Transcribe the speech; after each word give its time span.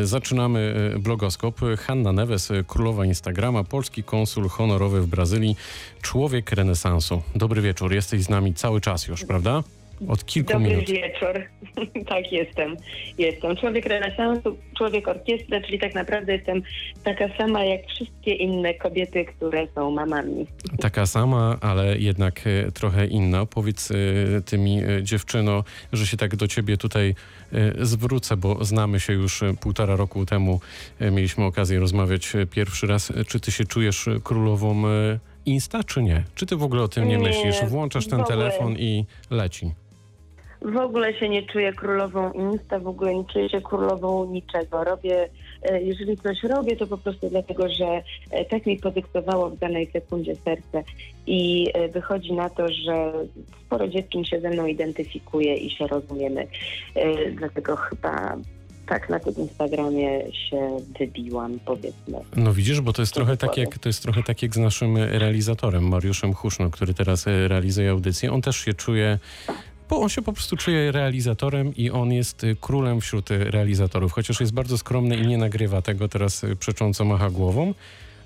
Zaczynamy 0.00 0.92
e, 0.94 0.98
blogoskop. 0.98 1.60
Hanna 1.78 2.12
Neves, 2.12 2.50
e, 2.50 2.64
królowa 2.64 3.04
Instagrama, 3.04 3.64
polski 3.64 4.04
konsul 4.04 4.48
honorowy 4.48 5.00
w 5.00 5.06
Brazylii, 5.06 5.56
człowiek 6.02 6.52
renesansu. 6.52 7.22
Dobry 7.34 7.62
wieczór, 7.62 7.92
jesteś 7.92 8.22
z 8.22 8.28
nami 8.28 8.54
cały 8.54 8.80
czas 8.80 9.06
już, 9.06 9.24
prawda? 9.24 9.62
Od 10.08 10.24
kilku 10.24 10.52
Dobry 10.52 10.68
minut. 10.68 10.90
wieczór. 10.90 11.42
tak, 12.08 12.32
jestem. 12.32 12.76
Jestem. 13.18 13.56
Człowiek 13.56 13.86
renesansu, 13.86 14.56
człowiek 14.76 15.08
orkiestry, 15.08 15.62
czyli 15.62 15.78
tak 15.78 15.94
naprawdę 15.94 16.32
jestem 16.32 16.62
taka 17.04 17.36
sama 17.38 17.64
jak 17.64 17.86
wszystkie 17.86 18.34
inne 18.34 18.74
kobiety, 18.74 19.24
które 19.24 19.66
są 19.74 19.90
mamami. 19.90 20.46
Taka 20.80 21.06
sama, 21.06 21.56
ale 21.60 21.98
jednak 21.98 22.40
e, 22.46 22.72
trochę 22.72 23.06
inna. 23.06 23.46
Powiedz 23.46 23.90
e, 23.90 23.94
ty 24.42 24.58
mi, 24.58 24.82
e, 24.84 25.02
dziewczyno, 25.02 25.64
że 25.92 26.06
się 26.06 26.16
tak 26.16 26.36
do 26.36 26.48
ciebie 26.48 26.76
tutaj 26.76 27.14
zwrócę, 27.80 28.36
bo 28.36 28.64
znamy 28.64 29.00
się 29.00 29.12
już 29.12 29.40
półtora 29.60 29.96
roku 29.96 30.26
temu. 30.26 30.60
Mieliśmy 31.00 31.44
okazję 31.44 31.80
rozmawiać 31.80 32.32
pierwszy 32.50 32.86
raz. 32.86 33.12
Czy 33.26 33.40
ty 33.40 33.52
się 33.52 33.64
czujesz 33.64 34.08
królową 34.24 34.82
Insta, 35.46 35.84
czy 35.84 36.02
nie? 36.02 36.24
Czy 36.34 36.46
ty 36.46 36.56
w 36.56 36.62
ogóle 36.62 36.82
o 36.82 36.88
tym 36.88 37.08
nie 37.08 37.16
Nie, 37.16 37.22
myślisz? 37.22 37.64
Włączasz 37.68 38.06
ten 38.06 38.24
telefon 38.24 38.72
i 38.78 39.04
leci. 39.30 39.74
W 40.62 40.76
ogóle 40.76 41.14
się 41.14 41.28
nie 41.28 41.42
czuję 41.42 41.72
królową 41.72 42.32
Insta, 42.32 42.78
w 42.78 42.88
ogóle 42.88 43.14
nie 43.14 43.24
czuję 43.24 43.48
się 43.48 43.60
królową 43.60 44.24
niczego. 44.24 44.84
Robię, 44.84 45.28
e, 45.62 45.82
jeżeli 45.82 46.16
coś 46.16 46.42
robię, 46.42 46.76
to 46.76 46.86
po 46.86 46.98
prostu 46.98 47.30
dlatego, 47.30 47.68
że 47.68 48.02
e, 48.30 48.44
tak 48.44 48.66
mi 48.66 48.76
podyktowało 48.78 49.50
w 49.50 49.58
danej 49.58 49.86
sekundzie 49.86 50.36
serce. 50.36 50.82
I 51.26 51.70
e, 51.74 51.88
wychodzi 51.88 52.32
na 52.32 52.50
to, 52.50 52.68
że 52.68 53.12
sporo 53.66 53.88
dziewczyn 53.88 54.24
się 54.24 54.40
ze 54.40 54.50
mną 54.50 54.66
identyfikuje 54.66 55.54
i 55.56 55.70
się 55.70 55.86
rozumiemy. 55.86 56.46
Dlatego 57.34 57.76
chyba 57.76 58.36
tak 58.86 59.08
na 59.08 59.20
tym 59.20 59.34
Instagramie 59.36 60.32
się 60.32 60.76
wybiłam, 60.98 61.58
powiedzmy. 61.64 62.18
No 62.36 62.54
widzisz, 62.54 62.80
bo 62.80 62.92
to 62.92 63.02
jest 63.02 63.14
trochę 63.14 63.36
tak 63.36 63.56
jak, 63.56 63.78
to 63.78 63.88
jest 63.88 64.02
trochę 64.02 64.22
tak 64.22 64.42
jak 64.42 64.54
z 64.54 64.58
naszym 64.58 64.96
realizatorem, 64.96 65.88
Mariuszem 65.88 66.34
Huszno, 66.34 66.70
który 66.70 66.94
teraz 66.94 67.26
realizuje 67.26 67.90
audycję. 67.90 68.32
On 68.32 68.42
też 68.42 68.56
się 68.56 68.74
czuje, 68.74 69.18
bo 69.88 70.00
on 70.00 70.08
się 70.08 70.22
po 70.22 70.32
prostu 70.32 70.56
czuje 70.56 70.92
realizatorem 70.92 71.76
i 71.76 71.90
on 71.90 72.12
jest 72.12 72.44
e, 72.44 72.54
królem 72.60 73.00
wśród 73.00 73.30
e, 73.30 73.38
realizatorów. 73.38 74.12
Chociaż 74.12 74.40
jest 74.40 74.54
bardzo 74.54 74.78
skromny 74.78 75.16
i 75.16 75.26
nie 75.26 75.38
nagrywa 75.38 75.82
tego 75.82 76.08
teraz 76.08 76.44
e, 76.44 76.56
przecząco 76.56 77.04
macha 77.04 77.30
głową, 77.30 77.74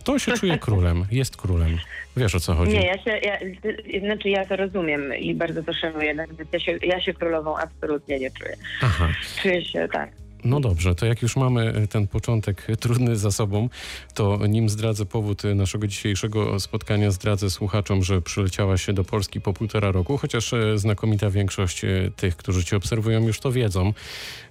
to 0.04 0.12
on 0.12 0.18
się 0.18 0.32
czuje 0.32 0.58
królem, 0.68 1.06
jest 1.10 1.36
królem. 1.36 1.78
Wiesz 2.16 2.34
o 2.34 2.40
co 2.40 2.54
chodzi. 2.54 2.72
Nie, 2.72 2.86
ja 2.86 2.98
się, 2.98 3.10
ja, 3.10 3.40
y, 3.40 4.00
znaczy 4.00 4.28
ja 4.28 4.46
to 4.46 4.56
rozumiem 4.56 5.14
i 5.14 5.34
bardzo 5.34 5.62
to 5.62 5.72
szanuję, 5.72 6.26
ja 6.52 6.60
się, 6.60 6.78
ja 6.82 7.00
się 7.00 7.14
królową 7.14 7.56
absolutnie 7.56 8.18
nie 8.18 8.30
czuję. 8.30 8.56
Aha. 8.82 9.08
Czuję 9.42 9.64
się 9.64 9.88
tak. 9.92 10.10
No 10.44 10.60
dobrze, 10.60 10.94
to 10.94 11.06
jak 11.06 11.22
już 11.22 11.36
mamy 11.36 11.72
e, 11.72 11.86
ten 11.86 12.06
początek 12.06 12.66
trudny 12.80 13.16
za 13.16 13.30
sobą, 13.30 13.68
to 14.14 14.46
nim 14.46 14.68
zdradzę 14.68 15.06
powód 15.06 15.44
e, 15.44 15.54
naszego 15.54 15.86
dzisiejszego 15.86 16.60
spotkania, 16.60 17.10
zdradzę 17.10 17.50
słuchaczom, 17.50 18.02
że 18.02 18.22
przyleciałaś 18.22 18.86
do 18.92 19.04
Polski 19.04 19.40
po 19.40 19.52
półtora 19.52 19.92
roku, 19.92 20.16
chociaż 20.16 20.52
e, 20.52 20.78
znakomita 20.78 21.30
większość 21.30 21.82
tych, 22.16 22.36
którzy 22.36 22.64
cię 22.64 22.76
obserwują, 22.76 23.26
już 23.26 23.40
to 23.40 23.52
wiedzą. 23.52 23.92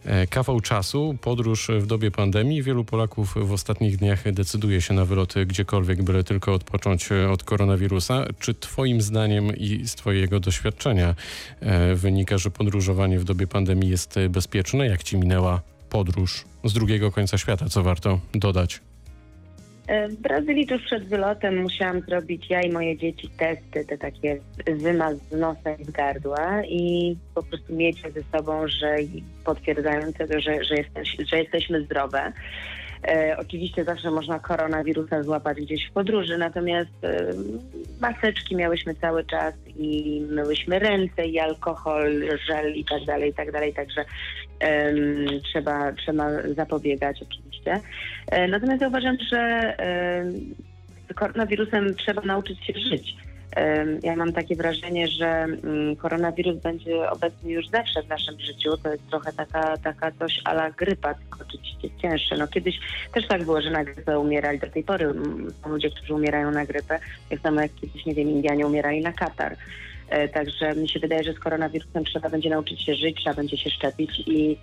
E, 0.05 0.27
Kawał 0.27 0.61
czasu, 0.61 1.17
podróż 1.21 1.67
w 1.79 1.85
dobie 1.85 2.11
pandemii. 2.11 2.63
Wielu 2.63 2.85
Polaków 2.85 3.35
w 3.35 3.51
ostatnich 3.51 3.97
dniach 3.97 4.31
decyduje 4.31 4.81
się 4.81 4.93
na 4.93 5.05
wyloty 5.05 5.45
gdziekolwiek, 5.45 6.03
byle 6.03 6.23
tylko 6.23 6.53
odpocząć 6.53 7.09
od 7.11 7.43
koronawirusa. 7.43 8.25
Czy 8.39 8.53
twoim 8.53 9.01
zdaniem 9.01 9.57
i 9.57 9.87
z 9.87 9.95
twojego 9.95 10.39
doświadczenia 10.39 11.15
e, 11.59 11.95
wynika, 11.95 12.37
że 12.37 12.51
podróżowanie 12.51 13.19
w 13.19 13.23
dobie 13.23 13.47
pandemii 13.47 13.89
jest 13.89 14.15
bezpieczne? 14.29 14.87
Jak 14.87 15.03
ci 15.03 15.17
minęła 15.17 15.61
podróż 15.89 16.45
z 16.63 16.73
drugiego 16.73 17.11
końca 17.11 17.37
świata, 17.37 17.65
co 17.69 17.83
warto 17.83 18.19
dodać? 18.33 18.81
E, 19.87 20.07
W 20.09 20.15
Brazylii 20.15 20.67
tuż 20.67 20.81
przed 20.85 21.07
wylotem 21.07 21.61
musiałam 21.61 22.01
zrobić 22.01 22.49
ja 22.49 22.61
i 22.61 22.71
moje 22.71 22.97
dzieci 22.97 23.29
testy, 23.29 23.85
te 23.85 23.97
takie 23.97 24.39
wymaz 24.65 25.17
z 25.17 25.31
nosa 25.31 25.71
i 25.79 25.85
z 25.85 25.91
gardła 25.91 26.65
i 26.65 27.15
po 27.35 27.43
prostu 27.43 27.75
mieć 27.75 28.01
ze 28.01 28.37
sobą, 28.37 28.67
że 28.67 28.95
potwierdzające 29.45 30.27
to, 30.27 30.39
że, 30.39 30.63
że, 30.63 30.75
jesteś, 30.75 31.17
że 31.29 31.37
jesteśmy 31.37 31.85
zdrowe. 31.85 32.33
E, 33.07 33.37
oczywiście 33.39 33.83
zawsze 33.83 34.11
można 34.11 34.39
koronawirusa 34.39 35.23
złapać 35.23 35.57
gdzieś 35.61 35.87
w 35.87 35.91
podróży, 35.91 36.37
natomiast 36.37 37.03
e, 37.03 37.33
maseczki 38.01 38.55
miałyśmy 38.55 38.95
cały 38.95 39.25
czas 39.25 39.53
i 39.77 40.21
myłyśmy 40.31 40.79
ręce 40.79 41.25
i 41.25 41.39
alkohol, 41.39 42.23
żel 42.47 42.75
i 42.75 42.85
tak 42.85 43.05
dalej, 43.05 43.29
i 43.29 43.33
tak 43.33 43.51
dalej, 43.51 43.73
także 43.73 44.05
trzeba, 45.43 45.91
trzeba 45.91 46.27
zapobiegać 46.55 47.21
oczywiście. 47.21 47.79
E, 48.27 48.47
Natomiast 48.47 48.81
ja 48.81 48.87
uważam, 48.87 49.17
że 49.31 49.73
z 51.09 51.13
koronawirusem 51.13 51.95
trzeba 51.95 52.21
nauczyć 52.21 52.65
się 52.65 52.73
żyć. 52.89 53.15
Ja 54.03 54.15
mam 54.15 54.33
takie 54.33 54.55
wrażenie, 54.55 55.07
że 55.07 55.27
mm, 55.27 55.95
koronawirus 55.95 56.57
będzie 56.61 57.09
obecny 57.09 57.51
już 57.51 57.67
zawsze 57.67 58.03
w 58.03 58.07
naszym 58.07 58.39
życiu. 58.39 58.77
To 58.83 58.91
jest 58.91 59.07
trochę 59.09 59.33
taka, 59.33 59.77
taka 59.77 60.11
coś 60.11 60.41
ala 60.45 60.71
grypa, 60.71 61.13
tylko 61.13 61.39
oczywiście 61.47 61.89
cięższe. 62.01 62.37
No 62.37 62.47
kiedyś 62.47 62.79
też 63.13 63.27
tak 63.27 63.43
było, 63.43 63.61
że 63.61 63.69
na 63.69 63.83
grypę 63.83 64.19
umierali. 64.19 64.59
Do 64.59 64.67
tej 64.67 64.83
pory 64.83 65.05
mm, 65.05 65.47
są 65.63 65.69
ludzie, 65.69 65.89
którzy 65.89 66.13
umierają 66.13 66.51
na 66.51 66.65
grypę. 66.65 66.99
Tak 67.29 67.39
samo 67.39 67.61
jak 67.61 67.75
kiedyś, 67.75 68.05
nie 68.05 68.13
wiem, 68.13 68.29
Indianie 68.29 68.67
umierali 68.67 69.01
na 69.01 69.13
katar. 69.13 69.55
E, 70.09 70.27
Także 70.27 70.75
mi 70.75 70.89
się 70.89 70.99
wydaje, 70.99 71.23
że 71.23 71.33
z 71.33 71.39
koronawirusem 71.39 72.05
trzeba 72.05 72.29
będzie 72.29 72.49
nauczyć 72.49 72.81
się 72.81 72.95
żyć, 72.95 73.17
trzeba 73.17 73.35
będzie 73.35 73.57
się 73.57 73.69
szczepić 73.69 74.23
i 74.27 74.57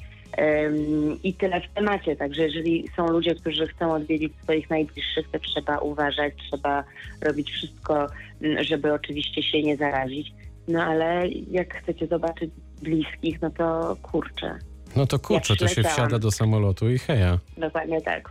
I 1.23 1.35
tyle 1.35 1.61
w 1.61 1.75
temacie. 1.75 2.17
Także 2.17 2.43
jeżeli 2.43 2.89
są 2.97 3.07
ludzie, 3.07 3.35
którzy 3.35 3.67
chcą 3.67 3.93
odwiedzić 3.93 4.33
swoich 4.43 4.71
najbliższych, 4.71 5.31
to 5.33 5.39
trzeba 5.39 5.79
uważać, 5.79 6.35
trzeba 6.51 6.85
robić 7.21 7.51
wszystko, 7.51 8.07
żeby 8.61 8.93
oczywiście 8.93 9.43
się 9.43 9.63
nie 9.63 9.77
zarazić. 9.77 10.33
No 10.69 10.83
ale 10.83 11.29
jak 11.51 11.75
chcecie 11.83 12.07
zobaczyć 12.07 12.51
bliskich, 12.83 13.43
no 13.43 13.51
to 13.51 13.97
kurczę. 14.03 14.59
No 14.97 15.07
to 15.07 15.19
kurczę, 15.19 15.57
to 15.57 15.69
się 15.69 15.83
wsiada 15.83 16.19
do 16.19 16.31
samolotu 16.31 16.91
i 16.91 16.99
heja. 16.99 17.39
Dokładnie 17.57 18.01
tak. 18.03 18.31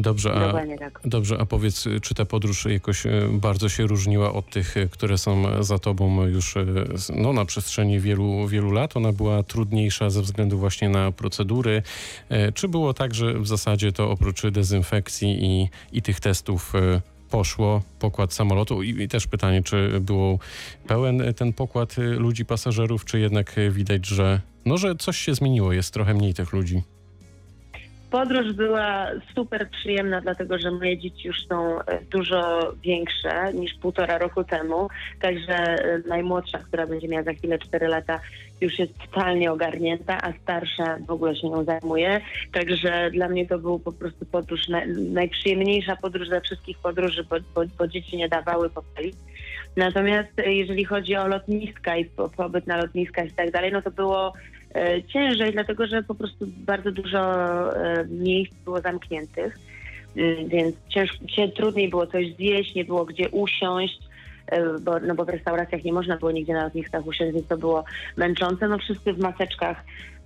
Dobrze, 0.00 0.32
a, 0.32 0.46
Dokładnie 0.46 0.78
tak. 0.78 1.00
dobrze, 1.04 1.38
a 1.40 1.46
powiedz, 1.46 1.88
czy 2.02 2.14
ta 2.14 2.24
podróż 2.24 2.64
jakoś 2.64 3.06
e, 3.06 3.10
bardzo 3.32 3.68
się 3.68 3.86
różniła 3.86 4.32
od 4.32 4.50
tych, 4.50 4.76
e, 4.76 4.86
które 4.86 5.18
są 5.18 5.62
za 5.64 5.78
tobą 5.78 6.26
już 6.26 6.56
e, 6.56 6.64
no, 7.16 7.32
na 7.32 7.44
przestrzeni 7.44 8.00
wielu, 8.00 8.48
wielu 8.48 8.70
lat? 8.70 8.96
Ona 8.96 9.12
była 9.12 9.42
trudniejsza 9.42 10.10
ze 10.10 10.22
względu 10.22 10.58
właśnie 10.58 10.88
na 10.88 11.12
procedury? 11.12 11.82
E, 12.28 12.52
Czy 12.52 12.68
było 12.68 12.94
tak, 12.94 13.14
że 13.14 13.40
w 13.40 13.46
zasadzie 13.46 13.92
to 13.92 14.10
oprócz 14.10 14.46
dezynfekcji 14.46 15.44
i, 15.44 15.68
i 15.92 16.02
tych 16.02 16.20
testów 16.20 16.74
e, 16.74 17.00
poszło 17.30 17.82
pokład 17.98 18.32
samolotu? 18.32 18.82
I, 18.82 19.02
I 19.02 19.08
też 19.08 19.26
pytanie, 19.26 19.62
czy 19.62 20.00
był 20.00 20.38
pełen 20.86 21.20
e, 21.20 21.34
ten 21.34 21.52
pokład 21.52 21.98
e, 21.98 22.02
ludzi, 22.02 22.44
pasażerów, 22.44 23.04
czy 23.04 23.20
jednak 23.20 23.58
e, 23.58 23.70
widać, 23.70 24.06
że, 24.06 24.40
no, 24.64 24.78
że 24.78 24.96
coś 24.96 25.16
się 25.18 25.34
zmieniło, 25.34 25.72
jest 25.72 25.94
trochę 25.94 26.14
mniej 26.14 26.34
tych 26.34 26.52
ludzi? 26.52 26.82
Podróż 28.10 28.52
była 28.52 29.06
super 29.34 29.70
przyjemna, 29.70 30.20
dlatego 30.20 30.58
że 30.58 30.70
moje 30.70 30.98
dzieci 30.98 31.28
już 31.28 31.46
są 31.46 31.80
e, 31.80 32.00
dużo 32.10 32.72
większe 32.82 33.52
niż 33.52 33.74
półtora 33.74 34.18
roku 34.18 34.44
temu. 34.44 34.88
Także 35.20 35.54
e, 35.54 36.02
najmłodsza, 36.08 36.58
która 36.58 36.86
będzie 36.86 37.08
miała 37.08 37.22
za 37.22 37.32
chwilę 37.32 37.58
4 37.58 37.88
lata, 37.88 38.20
już 38.60 38.78
jest 38.78 38.92
totalnie 38.98 39.52
ogarnięta, 39.52 40.18
a 40.22 40.32
starsza 40.42 40.98
w 41.06 41.10
ogóle 41.10 41.36
się 41.36 41.48
nią 41.48 41.64
zajmuje. 41.64 42.20
Także 42.52 43.10
dla 43.10 43.28
mnie 43.28 43.46
to 43.46 43.58
był 43.58 43.78
po 43.78 43.92
prostu 43.92 44.26
podróż, 44.26 44.68
na, 44.68 44.82
najprzyjemniejsza 44.96 45.96
podróż 45.96 46.28
ze 46.28 46.40
wszystkich 46.40 46.78
podróży, 46.78 47.24
bo, 47.30 47.36
bo, 47.54 47.62
bo 47.78 47.88
dzieci 47.88 48.16
nie 48.16 48.28
dawały 48.28 48.70
popalić. 48.70 49.14
Natomiast 49.76 50.38
e, 50.38 50.52
jeżeli 50.52 50.84
chodzi 50.84 51.16
o 51.16 51.28
lotniska 51.28 51.96
i 51.96 52.04
po, 52.04 52.28
pobyt 52.28 52.66
na 52.66 52.76
lotniskach 52.76 53.26
i 53.26 53.32
tak 53.32 53.50
dalej, 53.50 53.72
no 53.72 53.82
to 53.82 53.90
było 53.90 54.32
ciężej, 55.12 55.52
dlatego 55.52 55.86
że 55.86 56.02
po 56.02 56.14
prostu 56.14 56.46
bardzo 56.46 56.92
dużo 56.92 57.20
e, 57.76 58.04
miejsc 58.08 58.54
było 58.64 58.80
zamkniętych, 58.80 59.58
Mm, 60.16 60.48
więc 60.48 60.76
ciężko, 60.88 61.18
trudniej 61.56 61.88
było 61.88 62.06
coś 62.06 62.34
zjeść, 62.34 62.74
nie 62.74 62.84
było 62.84 63.04
gdzie 63.04 63.28
usiąść, 63.28 63.98
e, 64.46 64.78
bo, 64.80 65.00
no 65.00 65.14
bo 65.14 65.24
w 65.24 65.28
restauracjach 65.28 65.84
nie 65.84 65.92
można 65.92 66.16
było 66.16 66.30
nigdzie 66.30 66.52
na 66.52 66.64
lotniskach 66.64 67.06
usiąść, 67.06 67.34
więc 67.34 67.46
to 67.46 67.56
było 67.56 67.84
męczące. 68.16 68.68
No 68.68 68.78
wszyscy 68.78 69.12
w 69.12 69.18
maseczkach, 69.18 69.76
e, 69.76 70.19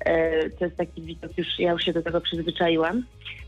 to 0.58 0.64
jest 0.64 0.76
taki 0.76 1.02
widok, 1.02 1.38
już 1.38 1.58
ja 1.58 1.72
już 1.72 1.84
się 1.84 1.92
do 1.92 2.02
tego 2.02 2.20
przyzwyczaiłam. 2.20 3.04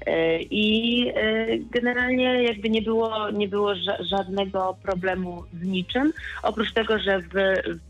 E, 0.06 0.40
I 0.42 1.08
e, 1.16 1.46
generalnie 1.58 2.42
jakby 2.42 2.70
nie 2.70 2.82
było, 2.82 3.30
nie 3.30 3.48
było 3.48 3.72
ża- 3.74 4.04
żadnego 4.10 4.76
problemu 4.82 5.42
z 5.52 5.62
niczym, 5.62 6.12
oprócz 6.42 6.72
tego, 6.72 6.98
że 6.98 7.20
w, 7.20 7.32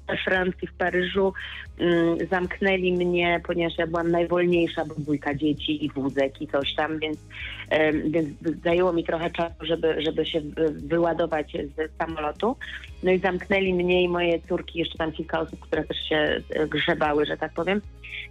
we 0.09 0.17
Francji, 0.25 0.69
w 0.69 0.75
Paryżu 0.75 1.33
mm, 1.79 2.19
zamknęli 2.31 2.93
mnie, 2.93 3.41
ponieważ 3.47 3.79
ja 3.79 3.87
byłam 3.87 4.11
najwolniejsza, 4.11 4.85
bo 4.85 4.95
dwójka 4.95 5.35
dzieci 5.35 5.85
i 5.85 5.91
wózek 5.91 6.43
i 6.43 6.47
coś 6.49 6.75
tam, 6.75 6.99
więc, 6.99 7.19
więc 8.05 8.29
zajęło 8.65 8.93
mi 8.93 9.05
trochę 9.05 9.31
czasu, 9.31 9.55
żeby, 9.61 10.03
żeby 10.03 10.27
się 10.27 10.41
wy- 10.41 10.71
wyładować 10.73 11.53
z 11.77 11.97
samolotu. 11.99 12.57
No 13.03 13.11
i 13.11 13.19
zamknęli 13.19 13.75
mnie 13.75 14.03
i 14.03 14.09
moje 14.09 14.41
córki, 14.49 14.79
jeszcze 14.79 14.99
tam 14.99 15.13
kilka 15.13 15.41
osób, 15.41 15.61
które 15.61 15.85
też 15.85 15.97
się 16.09 16.41
e, 16.51 16.67
grzebały, 16.69 17.27
że 17.27 17.37
tak 17.37 17.53
powiem, 17.53 17.81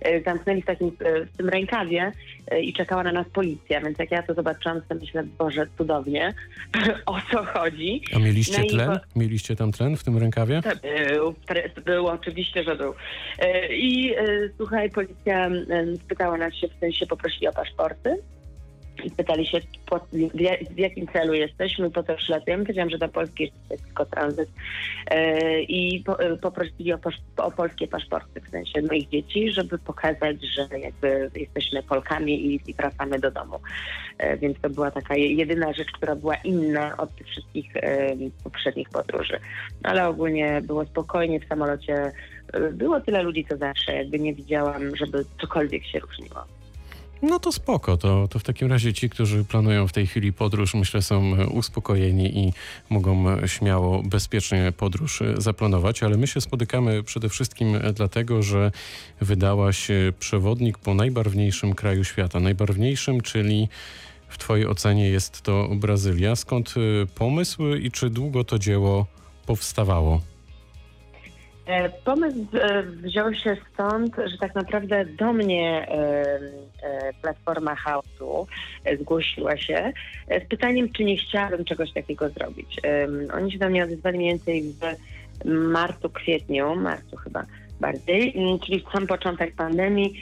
e, 0.01 0.21
zamknęli 0.25 0.61
w 0.61 0.65
takim 0.65 0.91
e, 0.99 1.25
w 1.25 1.37
tym 1.37 1.49
rękawie 1.49 2.11
e, 2.47 2.61
i 2.61 2.73
czekała 2.73 3.03
na 3.03 3.11
nas 3.11 3.27
policja, 3.29 3.81
więc 3.81 3.99
jak 3.99 4.11
ja 4.11 4.23
to 4.23 4.33
zobaczyłam, 4.33 4.81
to 4.89 4.95
myślę, 4.95 5.23
Boże, 5.37 5.67
cudownie, 5.77 6.33
o 7.05 7.17
co 7.31 7.45
chodzi. 7.45 8.01
A 8.15 8.19
mieliście 8.19 8.61
No 8.61 8.69
tlen? 8.69 8.99
Mieliście 9.15 9.55
tam 9.55 9.71
tlen 9.71 9.97
w 9.97 10.03
tym 10.03 10.17
rękawie? 10.17 10.61
To 10.61 10.69
Był, 10.69 11.35
pre- 11.47 11.81
był, 11.85 12.07
oczywiście, 12.07 12.63
że 12.63 12.75
był. 12.75 12.93
E, 13.39 13.75
I 13.75 14.13
e, 14.13 14.25
słuchaj, 14.57 14.89
policja 14.91 15.47
e, 15.47 15.97
spytała 16.05 16.37
nas 16.37 16.53
się, 16.53 16.67
w 16.67 16.79
sensie 16.79 17.05
poprosili 17.07 17.47
o 17.47 17.53
paszporty. 17.53 18.17
I 19.03 19.11
pytali 19.11 19.45
się, 19.45 19.57
po, 19.85 19.99
w, 20.33 20.39
ja- 20.41 20.57
w 20.71 20.77
jakim 20.77 21.07
celu 21.07 21.33
jesteśmy, 21.33 21.91
po 21.91 22.03
co 22.03 22.15
przylatujemy. 22.15 22.63
Powiedziałam, 22.63 22.89
że 22.89 22.97
do 22.97 23.09
Polski 23.09 23.43
jest 23.69 23.83
tylko 23.85 24.05
tranzyt. 24.05 24.49
E, 25.07 25.61
I 25.61 26.03
po, 26.05 26.19
e, 26.19 26.37
poprosili 26.37 26.93
o, 26.93 26.97
o 27.37 27.51
polskie 27.51 27.87
paszporty, 27.87 28.41
w 28.41 28.49
sensie 28.49 28.81
moich 28.81 29.09
dzieci, 29.09 29.51
żeby 29.51 29.77
pokazać, 29.77 30.37
że 30.45 30.79
jakby 30.79 31.31
jesteśmy 31.35 31.83
Polkami 31.83 32.45
i, 32.45 32.61
i 32.67 32.73
wracamy 32.73 33.19
do 33.19 33.31
domu. 33.31 33.59
E, 34.17 34.37
Więc 34.37 34.57
to 34.61 34.69
była 34.69 34.91
taka 34.91 35.15
je- 35.15 35.33
jedyna 35.33 35.73
rzecz, 35.73 35.91
która 35.91 36.15
była 36.15 36.35
inna 36.35 36.97
od 36.97 37.15
tych 37.15 37.27
wszystkich 37.27 37.73
poprzednich 38.43 38.89
podróży. 38.89 39.39
Ale 39.83 40.07
ogólnie 40.07 40.61
było 40.63 40.85
spokojnie 40.85 41.39
w 41.39 41.47
samolocie. 41.47 42.11
Było 42.71 43.01
tyle 43.01 43.23
ludzi, 43.23 43.45
co 43.49 43.57
zawsze. 43.57 43.93
Jakby 43.95 44.19
nie 44.19 44.33
widziałam, 44.33 44.95
żeby 44.95 45.25
cokolwiek 45.41 45.85
się 45.85 45.99
różniło. 45.99 46.45
No 47.29 47.39
to 47.39 47.51
spoko, 47.51 47.97
to, 47.97 48.27
to 48.27 48.39
w 48.39 48.43
takim 48.43 48.69
razie 48.69 48.93
ci, 48.93 49.09
którzy 49.09 49.43
planują 49.43 49.87
w 49.87 49.93
tej 49.93 50.07
chwili 50.07 50.33
podróż, 50.33 50.73
myślę, 50.73 51.01
są 51.01 51.35
e, 51.35 51.47
uspokojeni 51.47 52.37
i 52.39 52.53
mogą 52.89 53.29
e, 53.29 53.47
śmiało, 53.47 54.03
bezpiecznie 54.03 54.73
podróż 54.77 55.21
e, 55.21 55.33
zaplanować, 55.37 56.03
ale 56.03 56.17
my 56.17 56.27
się 56.27 56.41
spotykamy 56.41 57.03
przede 57.03 57.29
wszystkim 57.29 57.79
dlatego, 57.93 58.43
że 58.43 58.71
wydałaś 59.21 59.87
przewodnik 60.19 60.77
po 60.77 60.93
najbarwniejszym 60.93 61.75
kraju 61.75 62.03
świata. 62.03 62.39
Najbarwniejszym, 62.39 63.21
czyli 63.21 63.69
w 64.29 64.37
twojej 64.37 64.67
ocenie 64.67 65.09
jest 65.09 65.41
to 65.41 65.69
Brazylia. 65.75 66.35
Skąd 66.35 66.73
pomysł 67.15 67.75
i 67.75 67.91
czy 67.91 68.09
długo 68.09 68.43
to 68.43 68.59
dzieło 68.59 69.05
powstawało? 69.45 70.34
E, 71.65 71.89
Pomysł 71.89 72.39
e, 72.53 72.83
wziął 72.83 73.33
się 73.33 73.57
stąd, 73.73 74.15
że 74.25 74.37
tak 74.37 74.55
naprawdę 74.55 75.05
do 75.05 75.33
mnie 75.33 75.87
e, 75.89 77.13
Platforma 77.21 77.75
e, 78.85 78.97
zgłosiła 78.97 79.57
się 79.57 79.93
z 80.45 80.47
pytaniem, 80.49 80.91
czy 80.91 81.03
nie 81.03 81.17
chciałabym 81.17 81.65
czegoś 81.65 81.93
takiego 81.93 82.29
zrobić. 82.29 82.81
Oni 83.33 83.51
się 83.51 83.59
do 83.59 83.69
mnie 83.69 83.83
odezwali 83.83 84.17
mniej 84.17 84.29
więcej 84.29 84.63
w 84.63 84.81
marcu, 85.45 86.09
kwietniu, 86.09 86.75
marcu 86.75 87.15
chyba 87.17 87.45
bardziej, 87.79 88.33
czyli 88.65 88.79
w 88.79 88.91
sam 88.91 89.07
początek 89.07 89.55
pandemii 89.55 90.19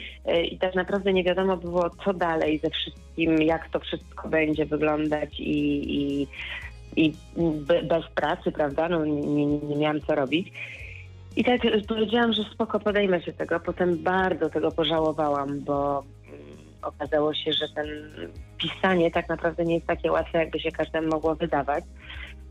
i 0.50 0.58
tak 0.58 0.74
naprawdę 0.74 1.12
nie 1.12 1.24
wiadomo 1.24 1.56
było, 1.56 1.90
co 2.04 2.14
dalej 2.14 2.58
ze 2.64 2.70
wszystkim, 2.70 3.42
jak 3.42 3.68
to 3.68 3.80
wszystko 3.80 4.28
będzie 4.28 4.66
wyglądać 4.66 5.40
i, 5.40 5.94
i, 5.96 6.28
i 6.96 7.12
be- 7.36 7.82
bez 7.82 8.04
pracy, 8.14 8.52
prawda, 8.52 8.88
no 8.88 9.04
nie, 9.04 9.46
nie 9.46 9.76
miałam 9.76 10.00
co 10.00 10.14
robić. 10.14 10.52
I 11.36 11.44
tak 11.44 11.60
powiedziałam, 11.88 12.32
że 12.32 12.44
spoko, 12.44 12.80
podejmę 12.80 13.22
się 13.22 13.32
tego. 13.32 13.60
Potem 13.60 14.02
bardzo 14.02 14.50
tego 14.50 14.70
pożałowałam, 14.70 15.60
bo 15.60 16.04
mm, 16.28 16.40
okazało 16.82 17.34
się, 17.34 17.52
że 17.52 17.68
ten 17.74 17.86
pisanie 18.58 19.10
tak 19.10 19.28
naprawdę 19.28 19.64
nie 19.64 19.74
jest 19.74 19.86
takie 19.86 20.12
łatwe, 20.12 20.38
jakby 20.38 20.60
się 20.60 20.70
każdemu 20.70 21.08
mogło 21.08 21.34
wydawać. 21.34 21.84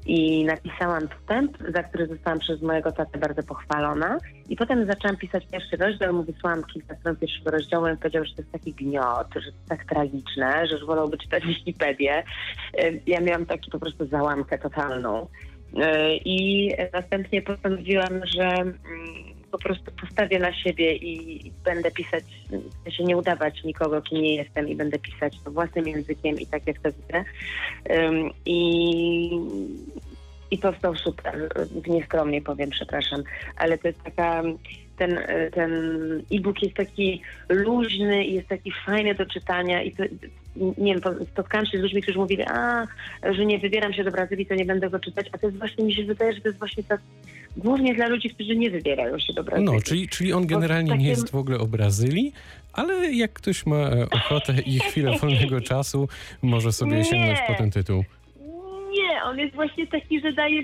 I 0.06 0.46
napisałam 0.46 1.08
wstęp, 1.10 1.58
za 1.74 1.84
który 1.84 2.08
zostałam 2.08 2.40
przez 2.40 2.62
mojego 2.62 2.92
tatę 2.92 3.20
bardzo 3.20 3.44
pochwalona. 3.44 4.18
I 4.50 4.56
potem 4.56 4.86
zaczęłam 4.86 5.18
pisać 5.18 5.48
pierwszy 5.52 5.78
rozdział, 5.78 6.14
mu 6.14 6.24
wysłałam 6.24 6.64
kilka 6.64 6.96
stron 6.96 7.16
pierwszego 7.16 7.52
rozdziału 7.52 7.88
i 7.88 7.98
powiedział, 7.98 8.26
że 8.26 8.36
to 8.36 8.42
jest 8.42 8.52
taki 8.52 8.74
gniot, 8.74 9.28
że 9.36 9.42
to 9.42 9.58
jest 9.58 9.70
tak 9.70 9.86
tragiczne, 9.86 10.68
że 10.68 10.76
już 10.76 10.86
wolałby 10.86 11.18
czytać 11.18 11.46
Wikipedię. 11.46 12.24
Ja 13.08 13.22
miałam 13.22 13.46
taki 13.46 13.72
po 13.72 13.80
prostu 13.80 14.08
załamkę 14.08 14.58
totalną. 14.58 15.28
E, 15.78 16.16
I 16.16 16.70
następnie 16.94 17.42
postanowiłam, 17.42 18.26
że 18.26 18.48
mm, 18.48 18.74
po 19.52 19.58
prostu 19.58 19.92
postawię 20.02 20.40
na 20.40 20.54
siebie 20.54 20.96
i 20.96 21.52
będę 21.66 21.92
pisać, 21.92 22.24
sensie 22.84 23.04
nie 23.04 23.18
udawać 23.18 23.64
nikogo, 23.64 24.02
kim 24.02 24.22
nie 24.22 24.36
jestem 24.36 24.68
i 24.68 24.76
będę 24.76 25.00
pisać 25.00 25.34
to 25.44 25.52
własnym 25.52 25.88
językiem 25.88 26.40
i 26.40 26.48
tak 26.48 26.68
jak 26.68 26.80
to 26.80 26.90
widzę. 26.92 27.24
I, 28.46 29.30
I 30.52 30.58
powstał 30.58 30.96
super, 30.96 31.50
nieskromnie 31.88 32.42
powiem, 32.42 32.70
przepraszam, 32.70 33.24
ale 33.56 33.78
to 33.78 33.88
jest 33.88 34.04
taka, 34.04 34.44
ten, 34.98 35.20
ten 35.54 35.72
e-book 36.32 36.64
jest 36.64 36.76
taki 36.76 37.22
luźny 37.50 38.26
i 38.26 38.34
jest 38.34 38.48
taki 38.48 38.72
fajny 38.86 39.16
do 39.16 39.26
czytania 39.26 39.82
i 39.82 39.92
to, 39.92 40.04
nie 40.56 40.94
wiem, 40.94 41.02
po- 41.02 41.26
spotkałam 41.26 41.66
się 41.66 41.78
z 41.78 41.82
ludźmi, 41.82 42.02
którzy 42.02 42.20
mówili, 42.20 42.44
a, 42.44 42.88
że 43.32 43.46
nie 43.46 43.60
wybieram 43.60 43.94
się 43.94 44.04
do 44.04 44.12
Brazylii, 44.12 44.46
to 44.46 44.56
nie 44.56 44.66
będę 44.66 44.90
go 44.90 45.00
czytać, 45.00 45.28
a 45.32 45.38
to 45.38 45.48
jest 45.48 45.58
właśnie, 45.60 45.86
mi 45.86 45.94
się 45.94 46.04
wydaje, 46.04 46.34
że 46.34 46.42
to 46.42 46.48
jest 46.48 46.60
właśnie 46.60 46.84
tak, 46.84 47.02
głównie 47.58 47.96
dla 47.96 48.08
ludzi, 48.08 48.30
którzy 48.30 48.56
nie 48.56 48.72
wybierają 48.72 49.20
się 49.20 49.34
do 49.34 49.44
Brazylii. 49.44 49.72
No, 49.74 49.82
czyli, 49.82 50.08
czyli 50.10 50.34
on 50.34 50.48
generalnie 50.48 50.92
nie 50.92 50.98
takim- 50.98 51.08
jest 51.10 51.32
w 51.32 51.36
ogóle 51.36 51.58
o 51.60 51.66
Brazylii, 51.68 52.34
ale 52.74 53.12
jak 53.14 53.34
ktoś 53.34 53.66
ma 53.66 53.90
ochotę 54.12 54.54
i 54.66 54.80
chwilę 54.80 55.18
wolnego 55.22 55.62
czasu, 55.62 56.08
może 56.42 56.72
sobie 56.72 56.98
Nie. 56.98 57.06
sięgnąć 57.06 57.40
po 57.48 57.54
ten 57.56 57.72
tytuł. 57.72 58.04
Nie, 58.92 59.24
on 59.24 59.40
jest 59.40 59.56
właśnie 59.56 59.88
taki, 59.88 60.22
że 60.22 60.34
daje. 60.34 60.62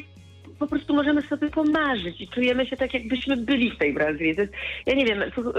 Po 0.60 0.68
prostu 0.68 0.94
możemy 0.94 1.22
sobie 1.22 1.50
pomarzyć 1.50 2.22
i 2.22 2.28
czujemy 2.28 2.66
się 2.66 2.78
tak, 2.78 2.94
jakbyśmy 2.94 3.38
byli 3.38 3.72
w 3.72 3.78
tej 3.78 3.94
Brazylii. 3.94 4.36
Jest, 4.38 4.54
ja 4.86 4.96
nie 4.96 5.06
wiem, 5.06 5.24
słuch- 5.36 5.54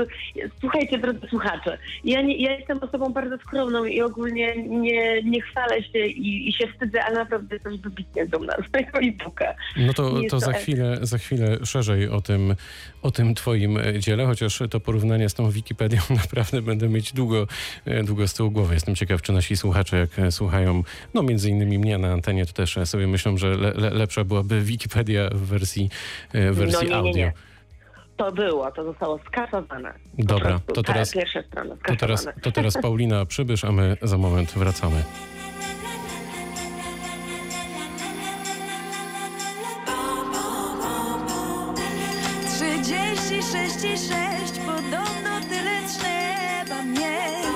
słuchajcie, 0.60 0.98
drodzy 0.98 1.26
słuchacze, 1.28 1.78
ja, 2.04 2.22
nie, 2.22 2.36
ja 2.36 2.58
jestem 2.58 2.78
osobą 2.78 3.12
bardzo 3.12 3.38
skromną 3.38 3.84
i 3.84 4.00
ogólnie 4.00 4.56
nie, 4.66 5.22
nie 5.22 5.42
chwalę 5.42 5.82
się 5.82 6.06
i, 6.06 6.48
i 6.48 6.52
się 6.52 6.66
wstydzę, 6.72 7.04
ale 7.04 7.18
naprawdę 7.18 7.54
jestem 7.56 7.76
wybitnie 7.78 8.26
dumna 8.26 8.54
z 8.68 8.70
tego 8.70 8.98
e-booka. 8.98 9.54
No 9.76 9.92
to, 9.92 10.10
to 10.10 10.28
to 10.30 10.40
za, 10.40 10.52
chwilę, 10.52 10.98
za 11.02 11.18
chwilę 11.18 11.58
szerzej 11.64 12.08
o 12.08 12.20
tym, 12.20 12.54
o 13.02 13.10
tym 13.10 13.34
twoim 13.34 13.76
e, 13.76 13.98
dziele, 13.98 14.26
chociaż 14.26 14.62
to 14.70 14.80
porównanie 14.80 15.28
z 15.28 15.34
tą 15.34 15.50
Wikipedią 15.50 15.98
naprawdę 16.22 16.62
będę 16.62 16.88
mieć 16.88 17.12
długo, 17.12 17.46
e, 17.84 18.02
długo 18.02 18.28
z 18.28 18.34
tyłu 18.34 18.50
głowy. 18.50 18.74
Jestem 18.74 18.94
ciekaw, 18.94 19.22
czy 19.22 19.32
nasi 19.32 19.56
słuchacze, 19.56 19.98
jak 19.98 20.18
e, 20.18 20.32
słuchają, 20.32 20.82
no 21.14 21.22
między 21.22 21.50
innymi 21.50 21.78
mnie 21.78 21.98
na 21.98 22.12
antenie, 22.12 22.46
to 22.46 22.52
też 22.52 22.78
sobie 22.84 23.06
myślą, 23.06 23.36
że 23.36 23.56
le, 23.56 23.72
le, 23.74 23.90
lepsza 23.90 24.24
byłaby 24.24 24.60
Wikipedia 24.60 24.89
w 25.32 25.46
wersji, 25.46 25.90
e, 26.32 26.52
w 26.52 26.56
wersji 26.56 26.78
no 26.78 26.82
nie, 26.82 26.88
nie, 26.88 26.96
audio. 26.96 27.12
nie. 27.16 27.32
To 28.16 28.32
było, 28.32 28.72
to 28.72 28.84
zostało 28.84 29.18
skasowane. 29.26 29.94
Dobra, 30.18 30.50
prostu, 30.50 30.72
to 30.72 30.82
ta 30.82 30.92
teraz, 30.92 31.12
Pierwsza 31.12 31.42
strona 31.42 31.76
to, 31.86 31.96
teraz, 31.96 32.28
to 32.42 32.52
teraz 32.52 32.74
Paulina 32.82 33.26
przybysz, 33.26 33.64
a 33.64 33.72
my 33.72 33.96
za 34.02 34.18
moment 34.18 34.52
wracamy. 34.52 35.04
Trzydzieści 42.60 43.88
i 43.94 43.98
sześć, 43.98 44.58
podobno 44.66 45.40
tyle 45.48 45.80
trzeba 45.88 46.82
mieć. 46.82 47.50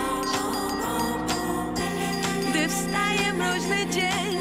Gdy 2.50 2.68
wstaje 2.68 3.32
mroźny 3.32 3.86
dzień, 3.90 4.33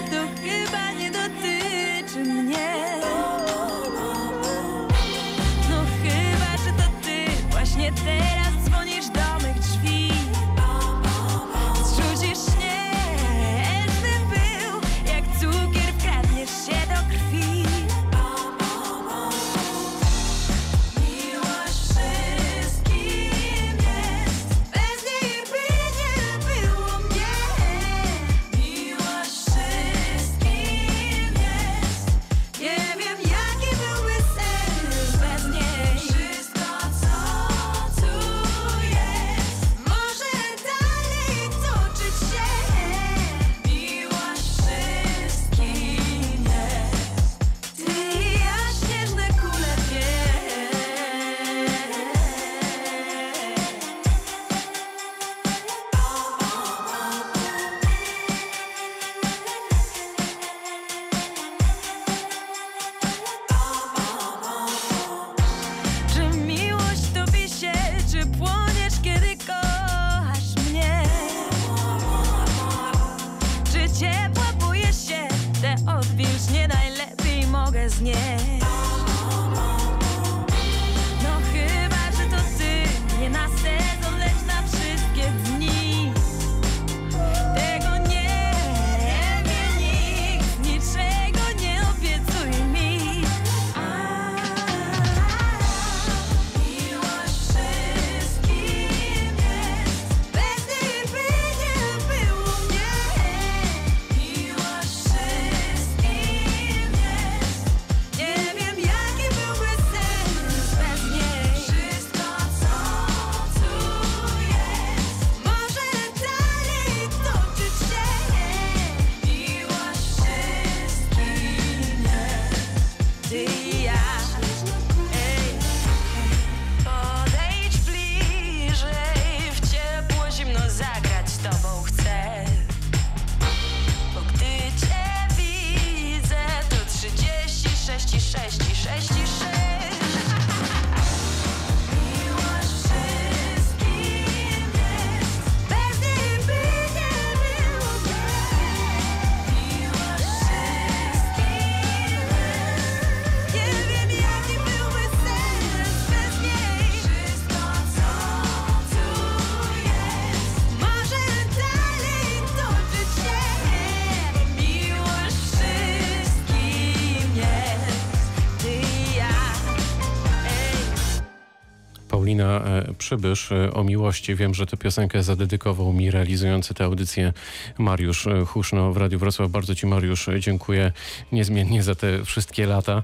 Przybysz 173.14 173.52
e, 173.52 173.74
o 173.74 173.84
miłości. 173.84 174.36
Wiem, 174.36 174.54
że 174.54 174.66
tę 174.66 174.78
piosenkę 174.78 175.24
zadedykował 175.24 175.94
mi 175.94 176.12
realizujący 176.12 176.74
tę 176.74 176.84
audycję 176.84 177.34
Mariusz 177.78 178.28
e, 178.28 178.46
Huszno 178.46 178.94
w 178.94 178.98
Radiu 178.98 179.20
Wrocław. 179.20 179.52
Bardzo 179.52 179.76
Ci 179.76 179.88
Mariusz 179.88 180.30
e, 180.30 180.40
dziękuję 180.40 180.92
niezmiennie 181.32 181.84
za 181.84 181.96
te 181.96 182.26
wszystkie 182.26 182.66
lata, 182.66 183.04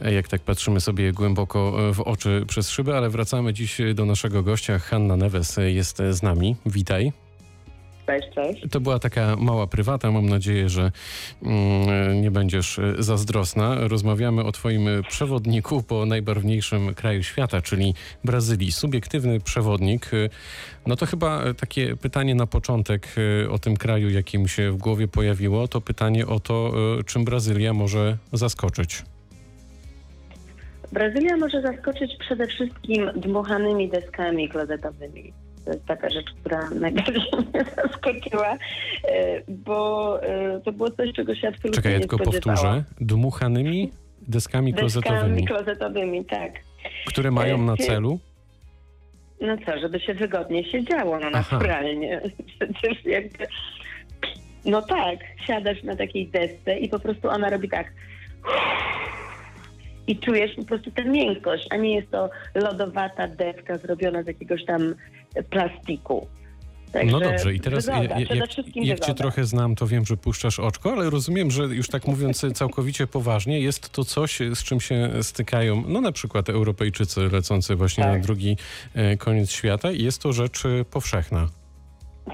jak 0.00 0.28
tak 0.28 0.42
patrzymy 0.42 0.80
sobie 0.80 1.12
głęboko 1.12 1.72
w 1.92 2.00
oczy 2.00 2.44
przez 2.48 2.70
szybę, 2.70 2.96
ale 2.96 3.10
wracamy 3.10 3.52
dziś 3.52 3.78
do 3.94 4.04
naszego 4.04 4.42
gościa. 4.42 4.78
Hanna 4.78 5.16
Neves 5.16 5.56
jest 5.66 6.02
z 6.10 6.22
nami. 6.22 6.56
Witaj. 6.66 7.29
Cześć, 8.10 8.28
cześć. 8.34 8.62
To 8.70 8.80
była 8.80 8.98
taka 8.98 9.36
mała 9.36 9.66
prywata. 9.66 10.10
Mam 10.10 10.28
nadzieję, 10.28 10.68
że 10.68 10.92
mm, 11.42 12.22
nie 12.22 12.30
będziesz 12.30 12.78
e, 12.78 12.94
zazdrosna. 12.98 13.88
Rozmawiamy 13.88 14.44
o 14.44 14.52
Twoim 14.52 14.88
e, 14.88 15.02
przewodniku 15.02 15.82
po 15.82 16.06
najbarwniejszym 16.06 16.94
kraju 16.94 17.22
świata, 17.22 17.62
czyli 17.62 17.94
Brazylii. 18.24 18.72
Subiektywny 18.72 19.40
przewodnik. 19.40 20.14
E, 20.14 20.28
No 20.86 20.96
to 20.96 21.06
chyba 21.06 21.54
takie 21.54 21.96
pytanie 21.96 22.34
na 22.34 22.46
początek 22.46 23.08
o 23.50 23.58
tym 23.58 23.76
kraju, 23.76 24.10
jakim 24.10 24.48
się 24.48 24.70
w 24.70 24.76
głowie 24.76 25.08
pojawiło. 25.08 25.68
To 25.68 25.80
pytanie 25.80 26.26
o 26.26 26.40
to, 26.40 26.72
czym 27.06 27.24
Brazylia 27.24 27.72
może 27.72 28.16
zaskoczyć. 28.32 29.02
Brazylia 30.92 31.36
może 31.36 31.62
zaskoczyć 31.62 32.16
przede 32.16 32.46
wszystkim 32.46 33.10
dmuchanymi 33.16 33.88
deskami 33.88 34.48
klozetowymi. 34.48 35.32
To 35.64 35.70
jest 35.70 35.86
taka 35.86 36.10
rzecz, 36.10 36.26
która 36.40 36.70
najbardziej 36.70 37.22
mnie 37.52 37.64
zaskoczyła, 37.76 38.52
e, 39.04 39.42
bo 39.48 40.22
e, 40.22 40.60
to 40.60 40.72
było 40.72 40.90
coś, 40.90 41.12
czego 41.12 41.34
się 41.34 41.48
absolutnie 41.48 41.76
Czekaj, 41.76 41.92
ja 41.92 41.98
tylko 41.98 42.18
powtórzę. 42.18 42.84
Dmuchanymi 43.00 43.90
deskami 44.28 44.74
klozetowymi, 44.74 45.20
Deskami 45.20 45.46
klozetowymi, 45.46 46.24
tak. 46.24 46.52
które 47.06 47.30
mają 47.30 47.58
na 47.58 47.76
celu... 47.76 48.18
No 49.40 49.56
co, 49.66 49.78
żeby 49.78 50.00
się 50.00 50.14
wygodnie 50.14 50.64
siedziało, 50.64 51.18
no 51.18 51.26
Aha. 51.32 51.44
naturalnie. 51.52 52.20
Przecież 52.58 53.04
jakby... 53.04 53.46
No 54.64 54.82
tak, 54.82 55.18
siadasz 55.46 55.82
na 55.82 55.96
takiej 55.96 56.28
desce 56.28 56.78
i 56.78 56.88
po 56.88 56.98
prostu 56.98 57.28
ona 57.28 57.50
robi 57.50 57.68
tak. 57.68 57.92
I 60.06 60.18
czujesz 60.18 60.56
po 60.56 60.64
prostu 60.64 60.90
tę 60.90 61.04
miękkość, 61.04 61.66
a 61.70 61.76
nie 61.76 61.94
jest 61.94 62.10
to 62.10 62.30
lodowata 62.54 63.28
deska 63.28 63.78
zrobiona 63.78 64.22
z 64.22 64.26
jakiegoś 64.26 64.64
tam 64.64 64.94
plastiku. 65.50 66.26
Także 66.92 67.12
No 67.12 67.20
dobrze, 67.20 67.54
i 67.54 67.60
teraz 67.60 67.86
wygoda, 67.86 68.20
jak, 68.20 68.50
wszystkim 68.50 68.84
jak 68.84 69.00
cię 69.00 69.14
trochę 69.14 69.44
znam, 69.44 69.74
to 69.74 69.86
wiem, 69.86 70.04
że 70.04 70.16
puszczasz 70.16 70.58
oczko, 70.58 70.92
ale 70.92 71.10
rozumiem, 71.10 71.50
że 71.50 71.62
już 71.62 71.88
tak 71.88 72.06
mówiąc 72.06 72.46
całkowicie 72.54 73.06
poważnie, 73.06 73.60
jest 73.60 73.90
to 73.90 74.04
coś, 74.04 74.38
z 74.54 74.64
czym 74.64 74.80
się 74.80 75.10
stykają, 75.22 75.84
no 75.88 76.00
na 76.00 76.12
przykład 76.12 76.48
Europejczycy 76.48 77.20
lecący 77.32 77.76
właśnie 77.76 78.04
Tak. 78.04 78.12
na 78.12 78.18
drugi 78.18 78.56
e, 78.94 79.16
koniec 79.16 79.50
świata 79.50 79.92
i 79.92 80.02
jest 80.02 80.22
to 80.22 80.32
rzecz 80.32 80.66
e, 80.66 80.84
powszechna. 80.84 81.48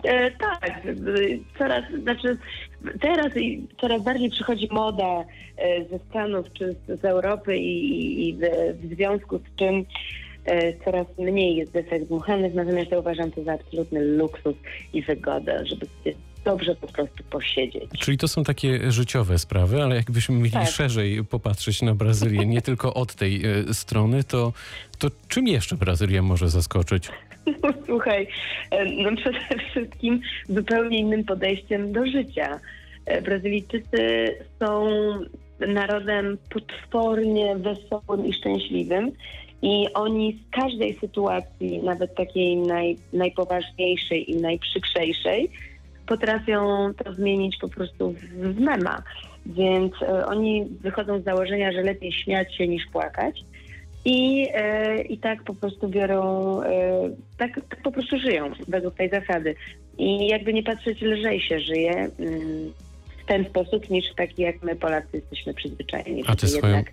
E, 0.04 0.30
tak, 0.30 0.86
y, 0.86 1.40
coraz, 1.58 1.84
znaczy 2.02 2.38
teraz 3.00 3.36
i 3.36 3.66
coraz 3.80 4.02
bardziej 4.02 4.30
przychodzi 4.30 4.68
moda 4.70 5.24
e, 5.56 5.84
ze 5.84 5.98
Stanów 5.98 6.46
czy 6.52 6.72
z, 6.72 7.00
z 7.00 7.04
Europy 7.04 7.56
i, 7.56 8.28
i, 8.28 8.34
w, 8.34 8.40
w 8.80 8.94
związku 8.94 9.38
z 9.38 9.56
czym 9.56 9.74
e, 9.74 9.84
coraz 10.84 11.06
mniej 11.18 11.56
jest 11.56 11.72
desek 11.72 12.04
dmuchanych, 12.04 12.54
natomiast 12.54 12.90
ja 12.90 12.98
uważam 12.98 13.30
to 13.30 13.42
za 13.44 13.52
absolutny 13.52 14.04
luksus 14.04 14.54
i 14.92 15.02
wygodę, 15.02 15.66
żeby 15.66 15.86
sobie 15.86 16.16
dobrze 16.44 16.74
po 16.74 16.86
prostu 16.86 17.24
posiedzieć. 17.30 17.84
Czyli 17.98 18.18
to 18.18 18.28
są 18.28 18.44
takie 18.44 18.90
życiowe 18.90 19.38
sprawy, 19.38 19.82
ale 19.82 19.96
jakbyśmy 19.96 20.34
mieli 20.34 20.50
Tak. 20.50 20.68
szerzej 20.68 21.24
popatrzeć 21.24 21.82
na 21.82 21.94
Brazylię, 21.94 22.46
nie 22.46 22.62
tylko 22.62 22.94
od 22.94 23.14
tej 23.14 23.42
e, 23.46 23.74
strony, 23.74 24.24
to, 24.24 24.52
to 24.98 25.08
czym 25.28 25.46
jeszcze 25.48 25.76
Brazylia 25.76 26.22
może 26.22 26.48
zaskoczyć? 26.48 27.08
No, 27.62 27.68
Słuchaj, 27.86 28.28
e, 28.70 28.84
no 28.84 29.16
przede 29.16 29.38
wszystkim 29.70 30.20
zupełnie 30.48 30.98
innym 30.98 31.24
podejściem 31.24 31.92
do 31.92 32.06
życia. 32.06 32.60
E, 33.06 33.22
Brazylijczycy 33.22 33.98
są 34.58 34.88
narodem 35.68 36.38
potwornie 36.50 37.56
wesołym 37.56 38.26
i 38.26 38.32
szczęśliwym 38.32 39.12
i 39.62 39.86
oni 39.94 40.38
z 40.46 40.50
każdej 40.56 40.98
sytuacji, 41.00 41.82
nawet 41.82 42.14
takiej 42.14 42.56
naj, 42.56 42.96
najpoważniejszej 43.12 44.30
i 44.30 44.36
najprzykrzejszej, 44.36 45.50
potrafią 46.06 46.90
to 47.04 47.12
zmienić 47.12 47.56
po 47.60 47.68
prostu 47.68 48.14
w, 48.32 48.60
mema. 48.60 49.02
Więc 49.46 49.92
e, 50.02 50.26
oni 50.26 50.64
wychodzą 50.80 51.20
z 51.20 51.24
założenia, 51.24 51.72
że 51.72 51.82
lepiej 51.82 52.12
śmiać 52.12 52.54
się 52.54 52.68
niż 52.68 52.86
płakać. 52.86 53.44
I, 54.04 54.48
e, 54.54 55.02
I 55.02 55.18
tak 55.18 55.42
po 55.42 55.54
prostu 55.54 55.88
biorą, 55.88 56.62
e, 56.62 56.70
tak, 57.38 57.60
tak 57.68 57.82
po 57.82 57.92
prostu 57.92 58.18
żyją 58.18 58.50
według 58.68 58.94
tej 58.94 59.10
zasady. 59.10 59.54
I 59.98 60.26
jakby 60.26 60.52
nie 60.54 60.62
patrzeć, 60.62 61.02
lżej 61.02 61.40
się 61.40 61.60
żyje 61.60 61.92
mm, 61.92 62.72
w 63.22 63.26
ten 63.26 63.44
sposób, 63.44 63.90
niż 63.90 64.14
taki 64.16 64.42
jak 64.42 64.62
my 64.62 64.76
Polacy 64.76 65.08
jesteśmy 65.12 65.54
przyzwyczajeni, 65.54 66.24
A 66.26 66.36
ty 66.36 66.48
swoją- 66.48 66.76
jednak 66.76 66.92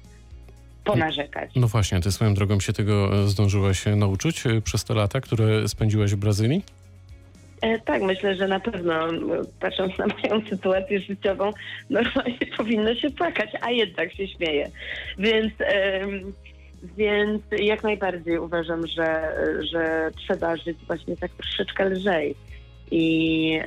ponarzekać. 0.84 1.52
No 1.56 1.68
właśnie, 1.68 2.00
ty 2.00 2.12
swoją 2.12 2.34
drogą 2.34 2.60
się 2.60 2.74
tego 2.74 3.24
e, 3.24 3.28
zdążyłaś 3.28 3.88
e, 3.88 3.96
nauczyć 3.96 4.48
e, 4.48 4.62
przez 4.62 4.84
te 4.84 4.94
lata, 4.94 5.22
które 5.22 5.68
spędziłaś 5.68 6.12
w 6.12 6.18
Brazylii? 6.18 6.64
Tak, 7.86 8.02
myślę, 8.02 8.36
że 8.36 8.48
na 8.48 8.60
pewno 8.60 8.94
patrząc 9.60 9.98
na 9.98 10.06
moją 10.08 10.42
sytuację 10.50 11.00
życiową, 11.00 11.52
normalnie 11.90 12.38
powinno 12.58 12.96
się 12.96 13.10
płakać, 13.10 13.50
a 13.62 13.72
jednak 13.72 14.14
się 14.14 14.28
śmieje. 14.28 14.72
Więc, 15.18 15.54
więc 16.98 17.42
jak 17.60 17.84
najbardziej 17.84 18.38
uważam, 18.38 18.88
że, 18.88 19.36
że 19.72 20.12
trzeba 20.18 20.58
żyć 20.58 20.78
właśnie 20.88 21.18
tak 21.18 21.32
troszeczkę 21.32 21.86
lżej 21.86 22.36
i, 22.92 23.60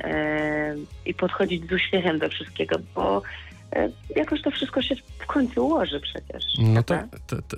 i 1.05 1.13
podchodzić 1.13 1.69
z 1.69 1.71
uśmiechem 1.71 2.19
do 2.19 2.29
wszystkiego, 2.29 2.75
bo 2.95 3.21
jakoś 4.15 4.41
to 4.41 4.51
wszystko 4.51 4.81
się 4.81 4.95
w 5.19 5.25
końcu 5.25 5.65
ułoży 5.65 5.99
przecież. 5.99 6.43
No 6.59 6.83
tak, 6.83 7.05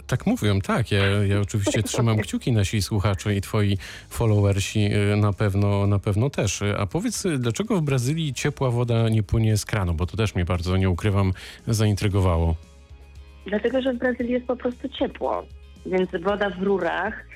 tak 0.07 0.25
mówią, 0.25 0.61
tak. 0.61 0.91
Ja, 0.91 1.05
ja 1.05 1.39
oczywiście 1.39 1.83
trzymam 1.83 2.17
kciuki 2.23 2.51
nasi 2.51 2.81
słuchacze 2.81 3.35
i 3.35 3.41
twoi 3.41 3.77
followersi 4.09 4.89
y, 5.13 5.15
na 5.17 5.33
pewno, 5.33 5.87
na 5.87 5.99
pewno 5.99 6.29
też. 6.29 6.61
A 6.77 6.85
powiedz, 6.85 7.23
dlaczego 7.37 7.77
w 7.77 7.81
Brazylii 7.81 8.33
ciepła 8.33 8.71
woda 8.71 9.09
nie 9.09 9.23
płynie 9.23 9.57
z 9.57 9.65
kranu? 9.65 9.93
Bo 9.93 10.05
to 10.05 10.17
też 10.17 10.35
mnie 10.35 10.45
bardzo, 10.45 10.77
nie 10.77 10.89
ukrywam, 10.89 11.33
zaintrygowało. 11.67 12.55
Dlatego, 13.45 13.81
że 13.81 13.93
w 13.93 13.97
Brazylii 13.97 14.33
jest 14.33 14.45
po 14.45 14.55
prostu 14.55 14.89
ciepło, 14.89 15.45
więc 15.85 16.09
woda 16.23 16.49
w 16.49 16.63
rurach 16.63 17.29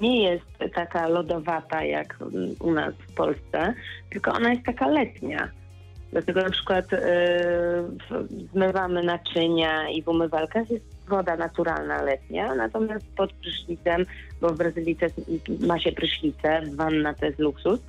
nie 0.00 0.22
jest 0.22 0.74
taka 0.74 1.08
lodowata 1.08 1.84
jak 1.84 2.16
mm, 2.20 2.54
u 2.60 2.70
nas 2.72 2.94
w 3.08 3.12
Polsce, 3.12 3.74
tylko 4.10 4.32
ona 4.32 4.50
jest 4.50 4.66
taka 4.66 4.88
letnia. 4.88 5.48
Dlatego 6.12 6.42
na 6.42 6.50
przykład 6.50 6.84
w- 8.10 8.50
zmywamy 8.52 9.02
naczynia 9.02 9.88
i 9.88 10.02
w 10.02 10.08
umywalkach 10.08 10.70
jest 10.70 10.84
woda 11.08 11.36
naturalna 11.36 12.02
letnia, 12.02 12.54
natomiast 12.54 13.06
pod 13.16 13.32
prysznicem, 13.32 14.06
bo 14.40 14.48
w 14.48 14.58
Brazylii 14.58 14.96
też 14.96 15.12
ma 15.60 15.80
się 15.80 15.92
prysznice, 15.92 16.62
wanna 16.74 17.14
to 17.14 17.26
jest 17.26 17.38
luksus, 17.38 17.80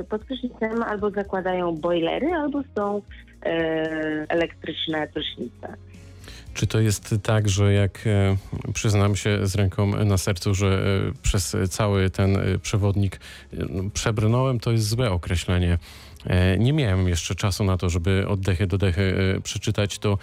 y, 0.00 0.04
pod 0.04 0.24
prysznicem 0.24 0.82
albo 0.82 1.10
zakładają 1.10 1.76
bojlery, 1.76 2.26
albo 2.32 2.62
są 2.76 2.98
y, 2.98 3.50
elektryczne 4.28 5.08
prysznice. 5.14 5.74
Czy 6.54 6.66
to 6.66 6.80
jest 6.80 7.14
tak, 7.22 7.48
że 7.48 7.72
jak 7.72 8.06
e, 8.06 8.36
przyznam 8.74 9.16
się 9.16 9.46
z 9.46 9.54
ręką 9.54 9.86
na 10.04 10.18
sercu, 10.18 10.54
że 10.54 10.66
e, 11.08 11.12
przez 11.22 11.56
cały 11.70 12.10
ten 12.10 12.36
e, 12.36 12.58
przewodnik 12.58 13.16
e, 13.16 13.56
no, 13.70 13.90
przebrnąłem, 13.94 14.60
to 14.60 14.70
jest 14.72 14.88
złe 14.88 15.10
określenie. 15.10 15.78
E, 16.26 16.58
Nie 16.58 16.72
miałem 16.72 17.08
jeszcze 17.08 17.34
czasu 17.34 17.64
na 17.64 17.76
to, 17.76 17.88
żeby 17.90 18.24
oddechy 18.28 18.66
do 18.66 18.78
dechy 18.78 19.34
e, 19.36 19.40
przeczytać 19.40 19.98
to. 19.98 20.18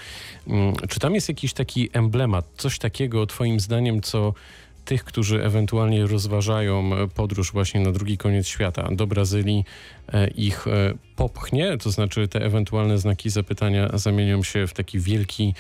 mm, 0.48 0.76
Czy 0.90 1.00
tam 1.00 1.16
jest 1.16 1.30
jakiś 1.30 1.54
taki 1.54 1.90
emblemat, 1.94 2.46
coś 2.58 2.80
takiego 2.80 3.26
twoim 3.28 3.60
zdaniem, 3.60 4.02
co 4.02 4.34
tych, 4.86 5.04
którzy 5.04 5.44
ewentualnie 5.44 6.08
rozważają 6.08 6.96
e, 6.96 7.08
podróż 7.08 7.52
właśnie 7.52 7.80
na 7.80 7.92
drugi 7.92 8.18
koniec 8.18 8.48
świata 8.48 8.88
do 8.92 9.08
Brazylii, 9.08 9.66
ich 10.36 10.66
popchnie, 11.16 11.78
to 11.78 11.92
znaczy 11.92 12.28
te 12.28 12.46
ewentualne 12.46 12.98
znaki 12.98 13.30
zapytania 13.30 13.90
zamienią 13.94 14.44
się 14.44 14.68
w 14.68 14.74
taki 14.74 15.00
wielki 15.00 15.54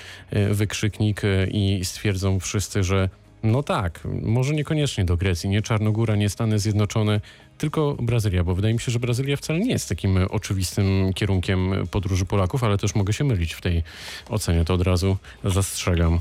wykrzyknik 0.52 1.22
i 1.52 1.80
stwierdzą 1.84 2.40
wszyscy, 2.40 2.84
że 2.84 3.10
no 3.44 3.64
tak, 3.64 4.00
może 4.22 4.54
niekoniecznie 4.54 5.06
do 5.06 5.18
Grecji, 5.18 5.50
nie 5.50 5.62
Czarnogóra, 5.62 6.16
nie 6.16 6.30
Stany 6.30 6.60
Zjednoczone, 6.60 7.22
tylko 7.62 7.98
Brazylia, 8.00 8.44
bo 8.44 8.56
wydaje 8.56 8.74
mi 8.74 8.80
się, 8.80 8.92
że 8.92 9.00
Brazylia 9.00 9.38
wcale 9.38 9.60
nie 9.60 9.72
jest 9.72 9.90
takim 9.90 10.18
oczywistym 10.30 11.14
kierunkiem 11.14 11.88
podróży 11.92 12.26
Polaków, 12.26 12.64
ale 12.64 12.78
też 12.78 12.96
mogę 12.96 13.14
się 13.14 13.24
mylić 13.24 13.54
w 13.54 13.62
tej 13.62 13.84
ocenie, 14.30 14.66
to 14.66 14.74
od 14.74 14.82
razu 14.82 15.18
zastrzegam. 15.44 16.20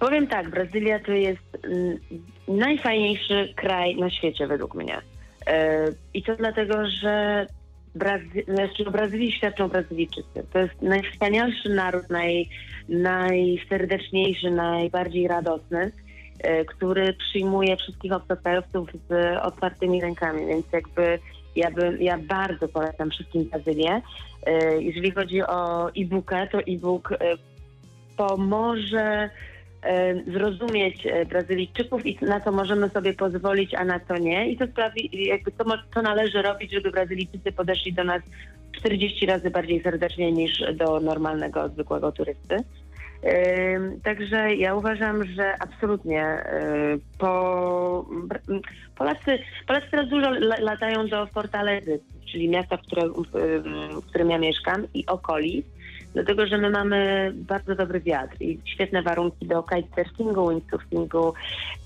Powiem 0.00 0.26
tak, 0.26 0.50
Brazylia 0.50 0.98
to 0.98 1.12
jest 1.12 1.58
mm, 1.64 1.98
najfajniejszy 2.48 3.52
kraj 3.56 3.96
na 3.96 4.10
świecie 4.10 4.46
według 4.46 4.74
mnie. 4.74 4.98
E, 5.46 5.86
I 6.14 6.22
to 6.22 6.36
dlatego, 6.36 6.74
że 7.02 7.46
Brazy- 7.96 8.54
znaczy, 8.54 8.86
o 8.86 8.90
Brazylii 8.90 9.32
świadczą 9.32 9.68
Brazylijczycy. 9.68 10.44
To 10.52 10.58
jest 10.58 10.82
najwspanialszy 10.82 11.68
naród, 11.68 12.10
naj, 12.10 12.48
najserdeczniejszy, 12.88 14.50
najbardziej 14.50 15.28
radosny. 15.28 15.92
E, 16.42 16.64
który 16.64 17.12
przyjmuje 17.12 17.76
wszystkich 17.76 18.12
obcokrajowców 18.12 18.88
z 19.08 19.38
otwartymi 19.42 20.00
rękami, 20.00 20.46
więc 20.46 20.66
jakby 20.72 21.18
ja, 21.56 21.70
bym, 21.70 22.02
ja 22.02 22.18
bardzo 22.18 22.68
polecam 22.68 23.10
wszystkim 23.10 23.44
Brazylię. 23.44 24.02
E, 24.46 24.82
Jeżeli 24.82 25.10
chodzi 25.10 25.42
o 25.42 25.88
e-bookę, 25.96 26.46
to 26.52 26.58
e-book 26.58 27.12
e, 27.12 27.16
pomoże 28.16 29.30
zrozumieć 30.26 31.06
Brazylijczyków 31.28 32.06
i 32.06 32.18
na 32.24 32.40
co 32.40 32.52
możemy 32.52 32.88
sobie 32.88 33.14
pozwolić, 33.14 33.74
a 33.74 33.84
na 33.84 34.00
co 34.00 34.16
nie. 34.18 34.50
I 34.50 34.56
to 34.56 34.66
sprawi, 34.66 35.10
jakby 35.26 35.52
mo- 35.66 35.74
to 35.94 36.02
należy 36.02 36.42
robić, 36.42 36.72
żeby 36.72 36.90
Brazylijczycy 36.90 37.52
podeszli 37.52 37.92
do 37.92 38.04
nas 38.04 38.22
40 38.72 39.26
razy 39.26 39.50
bardziej 39.50 39.82
serdecznie 39.82 40.32
niż 40.32 40.62
do 40.74 41.00
normalnego, 41.00 41.68
zwykłego 41.68 42.12
turysty. 42.12 42.56
Także 44.02 44.54
ja 44.54 44.74
uważam, 44.74 45.24
że 45.26 45.54
absolutnie 45.58 46.44
y, 46.94 47.00
po, 47.18 48.06
Polacy, 48.96 49.38
Polacy 49.66 49.86
teraz 49.90 50.08
dużo 50.08 50.30
la- 50.30 50.60
latają 50.60 51.08
do 51.08 51.26
Fortalezy, 51.26 52.00
czyli 52.32 52.48
miasta, 52.48 52.76
w, 52.76 52.82
które, 52.82 53.02
w 54.02 54.06
którym 54.06 54.30
ja 54.30 54.38
mieszkam 54.38 54.86
i 54.94 55.06
okolic, 55.06 55.66
dlatego 56.14 56.46
że 56.46 56.58
my 56.58 56.70
mamy 56.70 57.30
bardzo 57.34 57.74
dobry 57.74 58.00
wiatr 58.00 58.36
i 58.40 58.58
świetne 58.64 59.02
warunki 59.02 59.46
do 59.46 59.62
kitesurfingu, 59.62 60.48
windsurfingu 60.50 61.34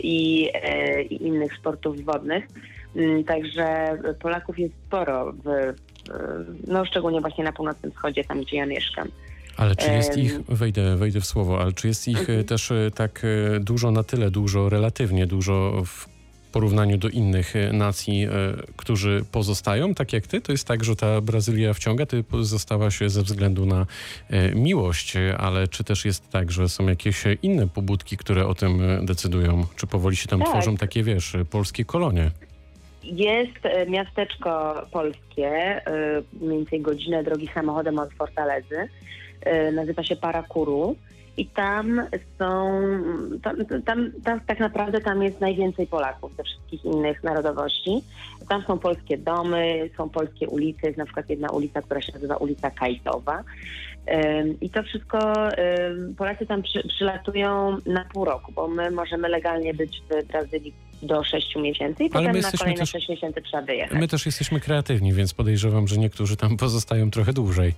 i, 0.00 0.50
e, 0.54 1.02
i 1.02 1.26
innych 1.26 1.54
sportów 1.56 2.04
wodnych. 2.04 2.44
Ym, 2.96 3.24
Także 3.24 3.98
Polaków 4.20 4.58
jest 4.58 4.74
sporo, 4.86 5.32
w, 5.32 5.74
no 6.66 6.84
szczególnie 6.84 7.20
właśnie 7.20 7.44
na 7.44 7.52
północnym 7.52 7.92
wschodzie, 7.92 8.24
tam 8.24 8.40
gdzie 8.40 8.56
ja 8.56 8.66
mieszkam. 8.66 9.08
Ale 9.56 9.76
czy 9.76 9.90
jest 9.90 10.16
ich, 10.18 10.40
wejdę, 10.48 10.96
wejdę 10.96 11.20
w 11.20 11.26
słowo, 11.26 11.60
ale 11.60 11.72
czy 11.72 11.88
jest 11.88 12.08
ich 12.08 12.20
Mhm. 12.20 12.40
e, 12.40 12.44
też 12.44 12.70
e, 12.70 12.90
tak 12.94 13.22
e, 13.56 13.60
dużo, 13.60 13.90
na 13.90 14.02
tyle 14.02 14.30
dużo, 14.30 14.68
relatywnie 14.68 15.26
dużo 15.26 15.82
w 15.86 16.08
porównaniu 16.52 16.98
do 16.98 17.08
innych 17.08 17.54
nacji, 17.72 18.28
którzy 18.76 19.24
pozostają, 19.32 19.94
tak 19.94 20.12
jak 20.12 20.26
ty? 20.26 20.40
To 20.40 20.52
jest 20.52 20.66
tak, 20.68 20.84
że 20.84 20.96
ta 20.96 21.20
Brazylia 21.20 21.74
wciąga, 21.74 22.06
ty 22.06 22.24
zostałaś 22.40 22.98
ze 23.06 23.22
względu 23.22 23.66
na 23.66 23.86
miłość, 24.54 25.14
ale 25.38 25.68
czy 25.68 25.84
też 25.84 26.04
jest 26.04 26.30
tak, 26.30 26.52
że 26.52 26.68
są 26.68 26.86
jakieś 26.86 27.24
inne 27.42 27.68
pobudki, 27.68 28.16
które 28.16 28.46
o 28.46 28.54
tym 28.54 28.82
decydują? 29.06 29.66
Czy 29.76 29.86
powoli 29.86 30.16
się 30.16 30.28
tam 30.28 30.40
Tak. 30.40 30.48
tworzą 30.48 30.76
takie, 30.76 31.02
wiesz, 31.02 31.36
polskie 31.50 31.84
kolonie? 31.84 32.30
Jest 33.02 33.88
miasteczko 33.88 34.74
polskie, 34.92 35.80
mniej 36.40 36.58
więcej 36.58 36.80
godzinę 36.80 37.24
drogi 37.24 37.48
samochodem 37.54 37.98
od 37.98 38.12
Fortalezy. 38.14 38.88
E, 39.44 39.72
Nazywa 39.72 40.02
się 40.04 40.16
Parakuru. 40.16 40.96
I 41.36 41.46
tam 41.46 42.02
są, 42.38 42.80
tam, 43.42 43.56
tam, 43.84 44.10
tam 44.24 44.40
tak 44.40 44.60
naprawdę 44.60 45.00
tam 45.00 45.22
jest 45.22 45.40
najwięcej 45.40 45.86
Polaków 45.86 46.36
ze 46.36 46.42
wszystkich 46.42 46.84
innych 46.84 47.24
narodowości. 47.24 48.02
Tam 48.48 48.62
są 48.62 48.78
polskie 48.78 49.18
domy, 49.18 49.90
są 49.96 50.08
polskie 50.10 50.48
ulice, 50.48 50.86
jest 50.86 50.98
na 50.98 51.04
przykład 51.04 51.30
jedna 51.30 51.48
ulica, 51.48 51.82
która 51.82 52.00
się 52.02 52.12
nazywa 52.12 52.36
ulica 52.36 52.70
Kajtowa. 52.70 53.42
I 54.60 54.70
to 54.70 54.82
wszystko 54.82 55.32
Polacy 56.16 56.46
tam 56.46 56.62
przy, 56.62 56.88
przylatują 56.88 57.76
na 57.86 58.04
pół 58.04 58.24
roku, 58.24 58.52
bo 58.52 58.68
my 58.68 58.90
możemy 58.90 59.28
legalnie 59.28 59.74
być 59.74 60.02
w 60.10 60.26
Brazylii 60.26 60.74
do 61.02 61.24
6 61.24 61.56
miesięcy 61.56 62.04
i 62.04 62.10
Ale 62.12 62.26
potem 62.28 62.42
na 62.42 62.50
kolejne 62.58 62.78
też- 62.80 62.90
6 62.90 63.08
miesięcy 63.08 63.42
trzeba 63.42 63.62
wyjechać. 63.62 63.98
My 64.00 64.08
też 64.08 64.26
jesteśmy 64.26 64.60
kreatywni, 64.60 65.12
więc 65.12 65.34
podejrzewam, 65.34 65.88
że 65.88 65.96
niektórzy 65.98 66.36
tam 66.36 66.56
pozostają 66.56 67.10
trochę 67.10 67.32
dłużej. 67.32 67.74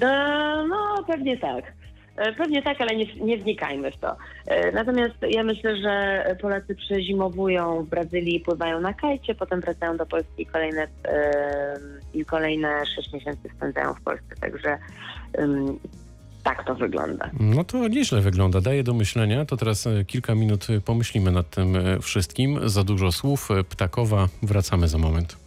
No, 0.00 0.66
no 0.68 1.04
pewnie 1.06 1.38
tak. 1.38 1.72
E, 2.16 2.32
Pewnie 2.32 2.62
tak, 2.62 2.80
ale 2.80 2.96
nie, 2.96 3.14
nie 3.14 3.38
wnikajmy 3.38 3.90
w 3.90 3.96
to. 3.96 4.16
E, 4.46 4.72
Natomiast 4.72 5.14
ja 5.30 5.42
myślę, 5.44 5.76
że 5.76 6.24
Polacy 6.40 6.74
przezimowują 6.74 7.84
w 7.84 7.88
Brazylii, 7.88 8.40
pływają 8.40 8.80
na 8.80 8.94
kajcie, 8.94 9.34
potem 9.34 9.60
wracają 9.60 9.96
do 9.96 10.06
Polski 10.06 10.42
i 10.42 10.46
kolejne, 10.46 10.86
e, 11.08 11.76
i 12.14 12.24
kolejne 12.24 12.86
6 12.96 13.12
miesięcy 13.12 13.48
spędzają 13.56 13.94
w 13.94 14.00
Polsce. 14.00 14.34
Także 14.40 14.78
tak 16.44 16.64
to 16.66 16.74
wygląda. 16.74 17.30
No 17.40 17.64
to 17.64 17.88
nieźle 17.88 18.20
wygląda, 18.20 18.60
daje 18.60 18.82
do 18.84 18.94
myślenia. 18.94 19.44
To 19.44 19.56
teraz 19.56 19.86
e, 19.86 20.04
kilka 20.04 20.34
minut 20.34 20.66
e, 20.70 20.80
pomyślimy 20.80 21.30
nad 21.30 21.50
tym 21.50 21.76
e, 21.76 22.00
wszystkim. 22.00 22.68
Za 22.68 22.84
dużo 22.84 23.12
słów, 23.12 23.50
e, 23.50 23.64
ptakowa. 23.64 24.28
Wracamy 24.42 24.88
za 24.88 24.98
moment. 24.98 25.43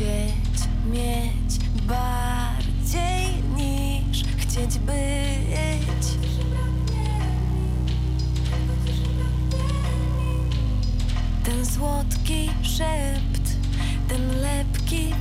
Chcieć 0.00 0.68
mieć 0.92 1.58
bardziej 1.88 3.42
niż 3.56 4.24
chcieć 4.36 4.78
być. 4.78 6.06
Ten 11.44 11.66
słodki 11.66 12.50
szept, 12.62 13.56
ten 14.08 14.40
lepki 14.40 15.14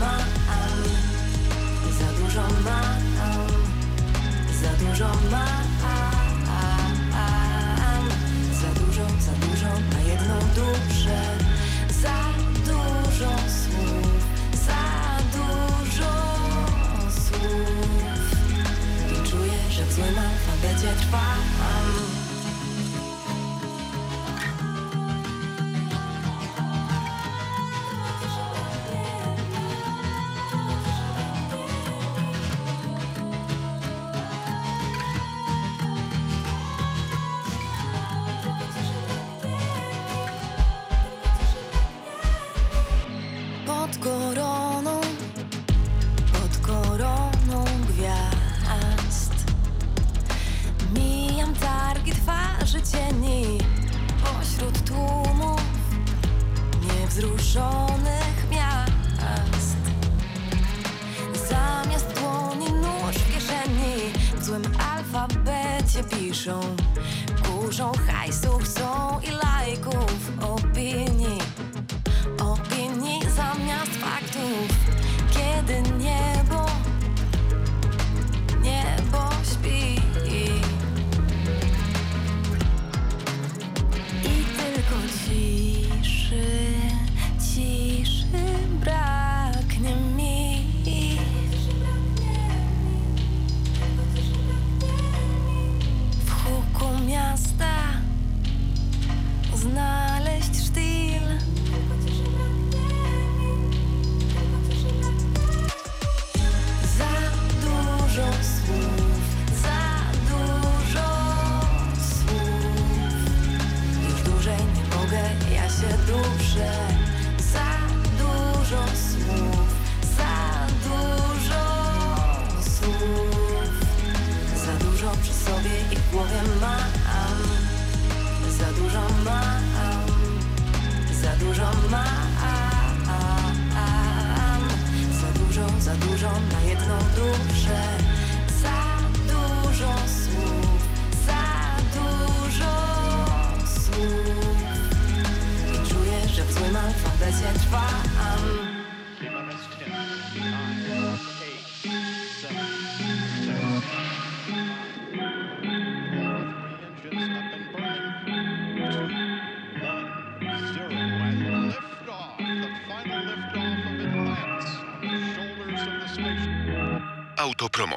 mam. 0.00 0.20
Za 1.98 2.08
dużo 2.18 2.42
mam, 2.64 3.00
za 4.62 4.84
dużo 4.84 5.08
mam. 5.30 5.69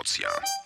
Autopromocja. 0.03 0.62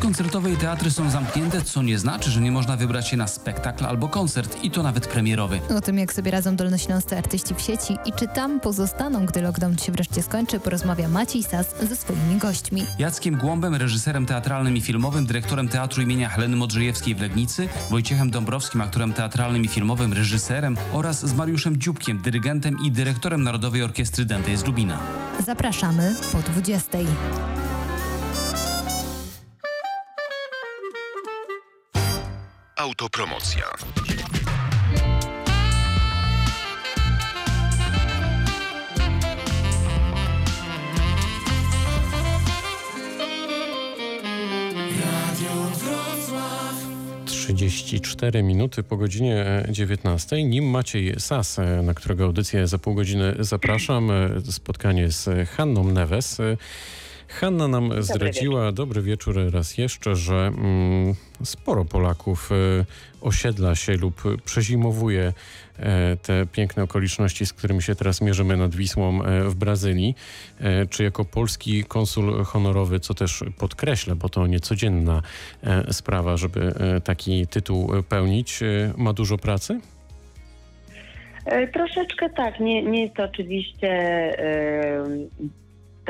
Koncertowe 0.00 0.52
i 0.52 0.56
teatry 0.56 0.90
są 0.90 1.10
zamknięte, 1.10 1.62
co 1.62 1.82
nie 1.82 1.98
znaczy, 1.98 2.30
że 2.30 2.40
nie 2.40 2.52
można 2.52 2.76
wybrać 2.76 3.08
się 3.08 3.16
na 3.16 3.26
spektakl 3.26 3.86
albo 3.86 4.08
koncert 4.08 4.56
i 4.62 4.70
to 4.70 4.82
nawet 4.82 5.06
premierowy. 5.06 5.60
O 5.76 5.80
tym, 5.80 5.98
jak 5.98 6.12
sobie 6.12 6.30
radzą 6.30 6.56
dolnośląscy 6.56 7.18
artyści 7.18 7.54
w 7.54 7.60
sieci 7.60 7.98
i 8.06 8.12
czy 8.12 8.28
tam 8.28 8.60
pozostaną, 8.60 9.26
gdy 9.26 9.42
lockdown 9.42 9.78
się 9.78 9.92
wreszcie 9.92 10.22
skończy, 10.22 10.60
porozmawia 10.60 11.08
Maciej 11.08 11.42
Sas 11.42 11.74
ze 11.88 11.96
swoimi 11.96 12.36
gośćmi. 12.36 12.84
Jackiem 12.98 13.36
Głąbem, 13.36 13.74
reżyserem 13.74 14.26
teatralnym 14.26 14.76
i 14.76 14.80
filmowym, 14.80 15.26
dyrektorem 15.26 15.68
Teatru 15.68 16.02
imienia 16.02 16.28
Heleny 16.28 16.56
Modrzejewskiej 16.56 17.14
w 17.14 17.20
Legnicy, 17.20 17.68
Wojciechem 17.90 18.30
Dąbrowskim, 18.30 18.80
aktorem 18.80 19.12
teatralnym 19.12 19.64
i 19.64 19.68
filmowym, 19.68 20.12
reżyserem 20.12 20.76
oraz 20.92 21.26
z 21.26 21.34
Mariuszem 21.34 21.76
Dziubkiem, 21.76 22.22
dyrygentem 22.22 22.76
i 22.84 22.90
dyrektorem 22.92 23.42
Narodowej 23.42 23.82
Orkiestry 23.82 24.24
Dętej 24.24 24.56
z 24.56 24.64
Lubina. 24.64 24.98
Zapraszamy 25.46 26.14
po 26.32 26.38
20. 26.38 26.98
Autopromocja. 32.80 33.64
Trzydzieści 47.26 48.00
cztery 48.00 48.42
minuty 48.42 48.82
po 48.82 48.96
godzinie 48.96 49.36
e, 49.36 49.66
19. 49.70 50.44
Nim 50.44 50.64
Maciej 50.64 51.14
Sas, 51.18 51.58
e, 51.58 51.82
na 51.82 51.94
którego 51.94 52.24
audycję 52.24 52.66
za 52.66 52.78
pół 52.78 52.94
godziny 52.94 53.34
zapraszam, 53.38 54.10
e, 54.10 54.40
spotkanie 54.52 55.10
z 55.10 55.48
Hanną 55.48 55.84
Neves. 55.84 56.38
Hanna 57.30 57.68
nam 57.68 58.02
zdradziła, 58.02 58.72
dobry 58.72 59.02
wieczór 59.02 59.36
raz 59.52 59.78
jeszcze, 59.78 60.16
że 60.16 60.34
mm, 60.34 61.14
sporo 61.44 61.84
Polaków 61.84 62.50
e, 62.52 62.84
osiedla 63.20 63.74
się 63.74 63.96
lub 63.96 64.22
przezimowuje 64.44 65.32
e, 65.78 66.16
te 66.16 66.46
piękne 66.46 66.82
okoliczności, 66.82 67.46
z 67.46 67.52
którymi 67.52 67.82
się 67.82 67.94
teraz 67.94 68.20
mierzymy 68.20 68.56
nad 68.56 68.74
Wisłą 68.74 69.22
e, 69.22 69.44
w 69.44 69.54
Brazylii. 69.54 70.14
E, 70.60 70.86
czy 70.86 71.02
jako 71.02 71.24
polski 71.24 71.84
konsul 71.84 72.44
honorowy, 72.44 73.00
co 73.00 73.14
też 73.14 73.44
podkreślę, 73.58 74.14
bo 74.16 74.28
to 74.28 74.46
niecodzienna 74.46 75.22
sprawa, 75.90 76.36
żeby 76.36 76.74
taki 77.04 77.46
tytuł 77.46 77.90
pełnić, 78.08 78.60
ma 78.96 79.12
dużo 79.12 79.38
pracy? 79.38 79.80
Troszeczkę 81.72 82.30
tak, 82.30 82.60
nie, 82.60 82.82
nie 82.82 83.02
jest 83.02 83.14
to 83.14 83.24
oczywiście 83.24 83.88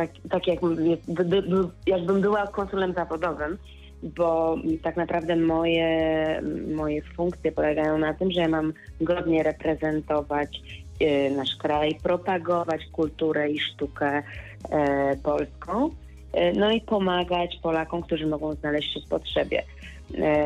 tak, 0.00 0.10
tak 0.30 0.42
by- 0.60 1.68
jakbym 1.86 2.20
była 2.20 2.46
konsulem 2.46 2.94
zawodowym, 2.94 3.58
bo 4.02 4.56
tak 4.82 4.96
naprawdę 4.96 5.36
moje, 5.36 6.42
moje 6.74 7.02
funkcje 7.02 7.52
polegają 7.52 7.98
na 7.98 8.14
tym, 8.14 8.30
że 8.30 8.40
ja 8.40 8.48
mam 8.48 8.72
godnie 9.00 9.42
reprezentować 9.42 10.60
e, 11.00 11.30
nasz 11.30 11.56
kraj, 11.56 11.98
propagować 12.02 12.80
kulturę 12.92 13.50
i 13.50 13.60
sztukę 13.60 14.22
e, 14.70 15.16
polską, 15.16 15.90
e, 16.32 16.52
no 16.52 16.70
i 16.70 16.80
pomagać 16.80 17.58
Polakom, 17.62 18.02
którzy 18.02 18.26
mogą 18.26 18.54
znaleźć 18.54 18.94
się 18.94 19.00
w 19.00 19.08
potrzebie. 19.08 19.62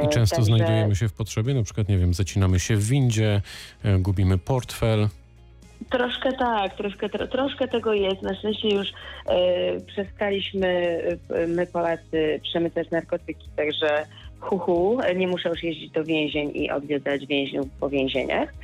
I 0.05 0.09
często 0.09 0.37
także- 0.37 0.57
znajdujemy 0.57 0.97
się 0.97 1.09
w 1.09 1.13
potrzebie, 1.13 1.55
na 1.55 1.63
przykład, 1.63 1.89
nie 1.89 1.99
wiem, 1.99 2.15
zacinamy 2.15 2.61
się 2.61 2.77
w 2.77 2.85
windzie, 2.85 3.41
gubimy 3.99 4.39
portfel. 4.39 5.09
Troszkę 5.91 6.33
tak, 6.33 6.77
troszkę, 6.77 7.09
tro, 7.09 7.27
troszkę 7.27 7.69
tego 7.69 7.95
jest. 7.95 8.23
Na 8.23 8.35
szczęście 8.35 8.69
już 8.69 8.89
e, 9.27 9.81
przestaliśmy, 9.81 10.69
e, 11.31 11.47
my 11.47 11.67
Polacy, 11.67 12.41
przemycać 12.43 12.91
narkotyki, 12.91 13.49
także 13.57 14.07
hu, 14.41 14.59
hu, 14.59 14.99
nie 15.17 15.29
muszę 15.29 15.49
już 15.49 15.63
jeździć 15.63 15.91
do 15.91 16.05
więzień 16.05 16.51
i 16.55 16.71
odwiedzać 16.71 17.27
więźniów 17.27 17.67
po 17.81 17.89
więzieniach. 17.89 18.55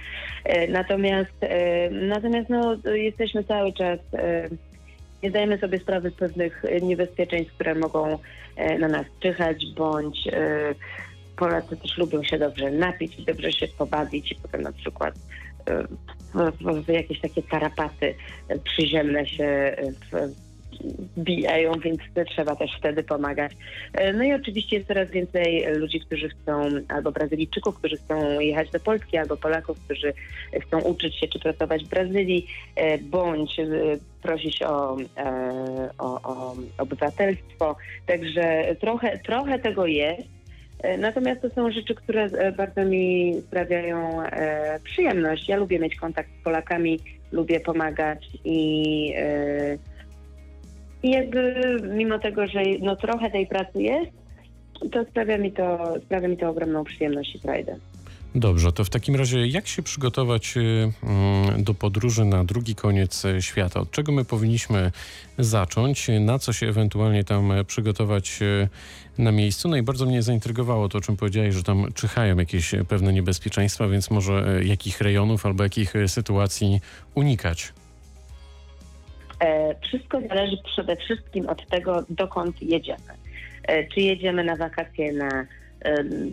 E, 0.44 0.68
natomiast 0.68 1.34
e, 1.40 1.90
natomiast 1.90 2.48
no, 2.48 2.76
jesteśmy 2.94 3.44
cały 3.44 3.72
czas, 3.72 3.98
e, 4.14 4.48
nie 5.22 5.30
zdajemy 5.30 5.58
sobie 5.58 5.78
sprawy 5.78 6.10
z 6.10 6.14
pewnych 6.14 6.64
niebezpieczeństw, 6.82 7.54
które 7.54 7.74
mogą 7.74 8.18
e, 8.56 8.78
na 8.78 8.88
nas 8.88 9.06
czyhać, 9.20 9.66
bądź 9.76 10.28
Polacy 11.36 11.76
też 11.76 11.98
lubią 11.98 12.22
się 12.22 12.38
dobrze 12.38 12.70
napić, 12.70 13.24
dobrze 13.24 13.52
się 13.52 13.68
pobawić 13.68 14.32
i 14.32 14.34
potem 14.34 14.62
na 14.62 14.72
przykład 14.72 15.14
w, 16.34 16.52
w, 16.60 16.84
w 16.84 16.88
jakieś 16.88 17.20
takie 17.20 17.42
tarapaty 17.42 18.14
przyziemne 18.64 19.26
się 19.26 19.44
e, 19.44 19.92
w, 19.92 20.34
wbijają, 21.16 21.72
więc 21.72 22.00
trzeba 22.28 22.56
też 22.56 22.70
wtedy 22.78 23.02
pomagać. 23.02 23.52
E, 23.92 24.12
No 24.12 24.24
i 24.24 24.32
oczywiście 24.32 24.76
jest 24.76 24.88
coraz 24.88 25.10
więcej 25.10 25.74
ludzi, 25.74 26.00
którzy 26.00 26.28
chcą, 26.28 26.68
albo 26.88 27.12
Brazylijczyków, 27.12 27.78
którzy 27.78 27.96
chcą 27.96 28.40
jechać 28.40 28.70
do 28.70 28.80
Polski, 28.80 29.16
albo 29.16 29.36
Polaków, 29.36 29.80
którzy 29.84 30.12
chcą 30.60 30.80
uczyć 30.80 31.16
się 31.16 31.28
czy 31.28 31.38
pracować 31.38 31.84
w 31.84 31.88
Brazylii, 31.88 32.46
e, 32.76 32.98
bądź 32.98 33.56
prosić 34.22 34.62
o, 34.62 34.96
o, 35.98 36.22
o 36.22 36.54
obywatelstwo. 36.78 37.76
Także 38.06 38.76
trochę, 38.80 39.18
trochę 39.18 39.58
tego 39.58 39.86
jest. 39.86 40.39
E, 40.82 40.98
Natomiast 40.98 41.42
to 41.42 41.50
są 41.50 41.70
rzeczy, 41.70 41.94
które 41.94 42.24
e, 42.24 42.52
bardzo 42.52 42.84
mi 42.84 43.34
sprawiają 43.46 44.22
e, 44.22 44.80
przyjemność. 44.84 45.48
Ja 45.48 45.56
lubię 45.56 45.78
mieć 45.78 45.96
kontakt 45.96 46.30
z 46.40 46.44
Polakami, 46.44 47.00
lubię 47.32 47.60
pomagać 47.60 48.28
i, 48.44 49.14
i 51.02 51.10
jakby 51.10 51.54
mimo 51.94 52.18
tego, 52.18 52.46
że 52.46 52.62
no, 52.80 52.96
trochę 52.96 53.30
tej 53.30 53.46
pracy 53.46 53.82
jest, 53.82 54.10
to 54.92 55.04
sprawia 55.04 55.38
mi 55.38 55.52
to, 55.52 55.94
sprawia 56.04 56.28
mi 56.28 56.36
to 56.36 56.48
ogromną 56.48 56.84
przyjemność 56.84 57.34
i 57.34 57.38
frajdę. 57.38 57.76
Dobrze, 58.34 58.72
to 58.72 58.84
w 58.84 58.90
takim 58.90 59.16
razie 59.16 59.46
jak 59.46 59.66
się 59.66 59.82
przygotować 59.82 60.56
y, 60.56 60.92
mm, 61.02 61.64
do 61.64 61.74
podróży 61.74 62.24
na 62.24 62.44
drugi 62.44 62.74
koniec 62.74 63.24
e, 63.24 63.42
świata? 63.42 63.80
Od 63.80 63.90
czego 63.90 64.12
my 64.12 64.24
powinniśmy 64.24 64.90
zacząć? 65.38 66.08
Na 66.20 66.38
co 66.38 66.52
się 66.52 66.68
ewentualnie 66.68 67.24
tam 67.24 67.52
e, 67.52 67.64
przygotować 67.64 68.38
e, 68.42 68.68
na 69.22 69.32
miejscu? 69.32 69.68
No 69.68 69.76
i 69.76 69.82
bardzo 69.82 70.06
mnie 70.06 70.22
zaintrygowało 70.22 70.88
to, 70.88 70.98
o 70.98 71.00
czym 71.00 71.16
powiedziałeś, 71.16 71.54
że 71.54 71.62
tam 71.62 71.92
czyhają 71.94 72.36
jakieś 72.36 72.74
e, 72.74 72.84
pewne 72.84 73.12
niebezpieczeństwa, 73.12 73.88
więc 73.88 74.10
może 74.10 74.58
e, 74.58 74.64
jakich 74.64 75.00
rejonów 75.00 75.46
albo 75.46 75.62
jakich 75.62 75.92
sytuacji 76.06 76.80
unikać? 77.14 77.72
Wszystko 79.82 80.20
zależy 80.28 80.56
przede 80.64 80.96
wszystkim 80.96 81.48
od 81.48 81.68
tego, 81.68 82.04
dokąd 82.08 82.62
jedziemy. 82.62 83.14
Czy 83.94 84.00
jedziemy 84.00 84.44
na 84.44 84.56
wakacje 84.56 85.12
na 85.12 85.46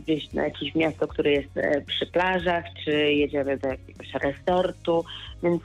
gdzieś 0.03 0.33
na 0.33 0.43
jakieś 0.43 0.75
miasto, 0.75 1.07
które 1.07 1.31
jest 1.31 1.57
e, 1.57 1.81
przy 1.81 2.05
plażach, 2.05 2.65
czy 2.85 2.91
jedziemy 3.13 3.57
do 3.57 3.67
jakiegoś 3.67 4.13
resortu, 4.13 5.05
więc 5.43 5.61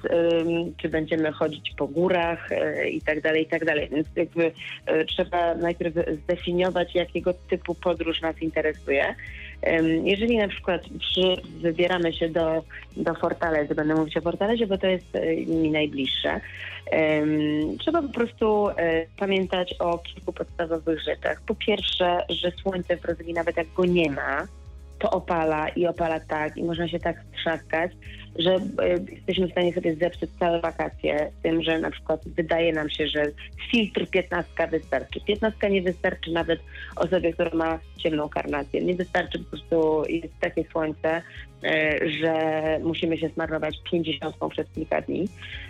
czy 0.76 0.88
będziemy 0.88 1.32
chodzić 1.32 1.72
po 1.76 1.88
górach 1.88 2.52
e, 2.52 2.88
i 2.88 3.00
tak 3.00 3.20
dalej, 3.20 3.42
i 3.42 3.46
tak 3.46 3.64
dalej. 3.64 3.88
Więc 3.92 4.06
jakby 4.16 4.52
e, 4.86 5.04
trzeba 5.04 5.54
najpierw 5.54 5.94
zdefiniować, 6.24 6.94
jakiego 6.94 7.34
typu 7.34 7.74
podróż 7.74 8.20
nas 8.20 8.42
interesuje. 8.42 9.14
Jeżeli 10.04 10.38
na 10.38 10.48
przykład 10.48 10.82
przy, 10.98 11.36
wybieramy 11.60 12.12
się 12.12 12.28
do, 12.28 12.62
do 12.96 13.14
Fortalezy, 13.14 13.74
będę 13.74 13.94
mówić 13.94 14.16
o 14.16 14.20
Fortalezie, 14.20 14.66
bo 14.66 14.78
to 14.78 14.86
jest 14.86 15.16
e, 15.16 15.36
mi 15.36 15.70
najbliższe, 15.70 16.40
trzeba 17.78 18.02
po 18.02 18.08
prostu 18.08 18.68
e, 18.68 19.06
pamiętać 19.16 19.74
o 19.78 19.98
kilku 19.98 20.32
podstawowych 20.32 21.02
rzeczach. 21.02 21.40
Po 21.46 21.54
pierwsze, 21.54 22.24
że 22.28 22.50
słońce 22.50 22.96
w 22.96 23.00
Brazylii 23.00 23.34
nawet 23.34 23.56
jak 23.56 23.72
go 23.72 23.84
nie 23.84 24.10
ma, 24.10 24.46
to 24.98 25.10
opala 25.10 25.68
i 25.68 25.86
opala 25.86 26.20
tak 26.20 26.56
i 26.56 26.64
można 26.64 26.88
się 26.88 26.98
tak 26.98 27.16
trzaskać, 27.36 27.92
że 28.38 28.54
e, 28.54 28.60
jesteśmy 29.12 29.48
w 29.48 29.50
stanie 29.50 29.72
sobie 29.72 29.96
zepsuć 29.96 30.30
całe 30.40 30.60
wakacje 30.60 31.30
tym, 31.42 31.62
że 31.62 31.78
na 31.78 31.90
przykład 31.90 32.28
wydaje 32.28 32.72
nam 32.72 32.90
się, 32.90 33.08
że 33.08 33.22
filtr 33.70 34.06
15 34.06 34.52
wystarczy. 34.70 35.20
15 35.26 35.70
nie 35.70 35.82
wystarczy 35.82 36.32
nawet 36.32 36.60
osobie, 36.96 37.32
która 37.32 37.50
ma 37.54 37.78
ciemną 37.96 38.28
karnację. 38.28 38.82
Nie 38.82 38.94
wystarczy 38.94 39.38
po 39.38 39.44
prostu 39.44 40.02
jest 40.08 40.38
takie 40.40 40.64
słońce, 40.64 41.22
e, 41.64 41.98
że 42.08 42.62
musimy 42.82 43.18
się 43.18 43.28
smarować 43.28 43.76
50 43.90 44.36
przez 44.50 44.66
kilka 44.74 45.00
dni. 45.00 45.28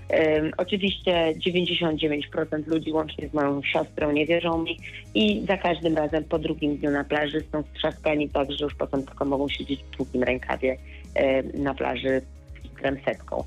Em, 0.08 0.50
Oczywiście 0.56 1.34
99% 1.36 2.66
ludzi 2.66 2.92
łącznie 2.92 3.28
z 3.28 3.34
moją 3.34 3.62
siostrą 3.62 4.12
nie 4.12 4.26
wierzą 4.26 4.62
mi 4.62 4.78
i 5.14 5.46
za 5.46 5.56
każdym 5.56 5.96
razem 5.96 6.24
po 6.24 6.38
drugim 6.38 6.76
dniu 6.76 6.90
na 6.90 7.04
plaży 7.04 7.40
są 7.52 7.62
strzaskani 7.62 8.28
tak, 8.28 8.52
że 8.52 8.64
już 8.64 8.74
potem 8.74 9.06
tylko 9.06 9.24
mogą 9.24 9.48
siedzieć 9.48 9.84
w 9.84 9.96
długim 9.96 10.22
rękawie 10.22 10.76
na 11.54 11.74
plaży 11.74 12.22
kremsetką. 12.82 13.44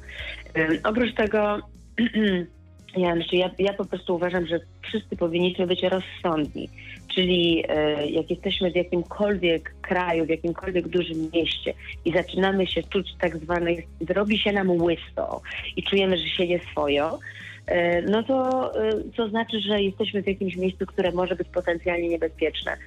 Em, 0.54 0.80
Oprócz 0.84 1.14
tego 1.14 1.60
ja, 2.98 3.16
znaczy 3.16 3.36
ja, 3.36 3.50
ja 3.60 3.74
po 3.74 3.86
prostu 3.86 4.16
uważam, 4.16 4.48
że 4.48 4.60
wszyscy 4.82 5.16
powinniśmy 5.16 5.68
być 5.68 5.84
rozsądni. 5.84 6.70
Czyli 7.16 7.64
e, 7.68 8.08
jak 8.08 8.30
jesteśmy 8.30 8.72
w 8.72 8.76
jakimkolwiek 8.76 9.76
kraju, 9.82 10.26
w 10.26 10.30
jakimkolwiek 10.30 10.88
dużym 10.88 11.30
mieście 11.34 11.74
i 12.06 12.12
zaczynamy 12.12 12.68
się 12.68 12.84
czuć 12.84 13.16
tak 13.20 13.38
zwane, 13.38 13.72
zrobi 14.02 14.38
się 14.38 14.52
nam 14.52 14.72
łyso 14.82 15.42
i 15.76 15.84
czujemy, 15.84 16.18
że 16.18 16.28
się 16.28 16.48
nie 16.48 16.60
swojo, 16.60 17.20
e, 17.68 18.02
no 18.02 18.24
to, 18.24 18.72
to 19.16 19.30
znaczy, 19.30 19.60
że 19.60 19.82
jesteśmy 19.82 20.24
w 20.24 20.28
jakimś 20.28 20.56
miejscu, 20.56 20.86
które 20.86 21.12
może 21.12 21.36
być 21.36 21.48
potencjalnie 21.48 22.10
niebezpieczne. 22.10 22.78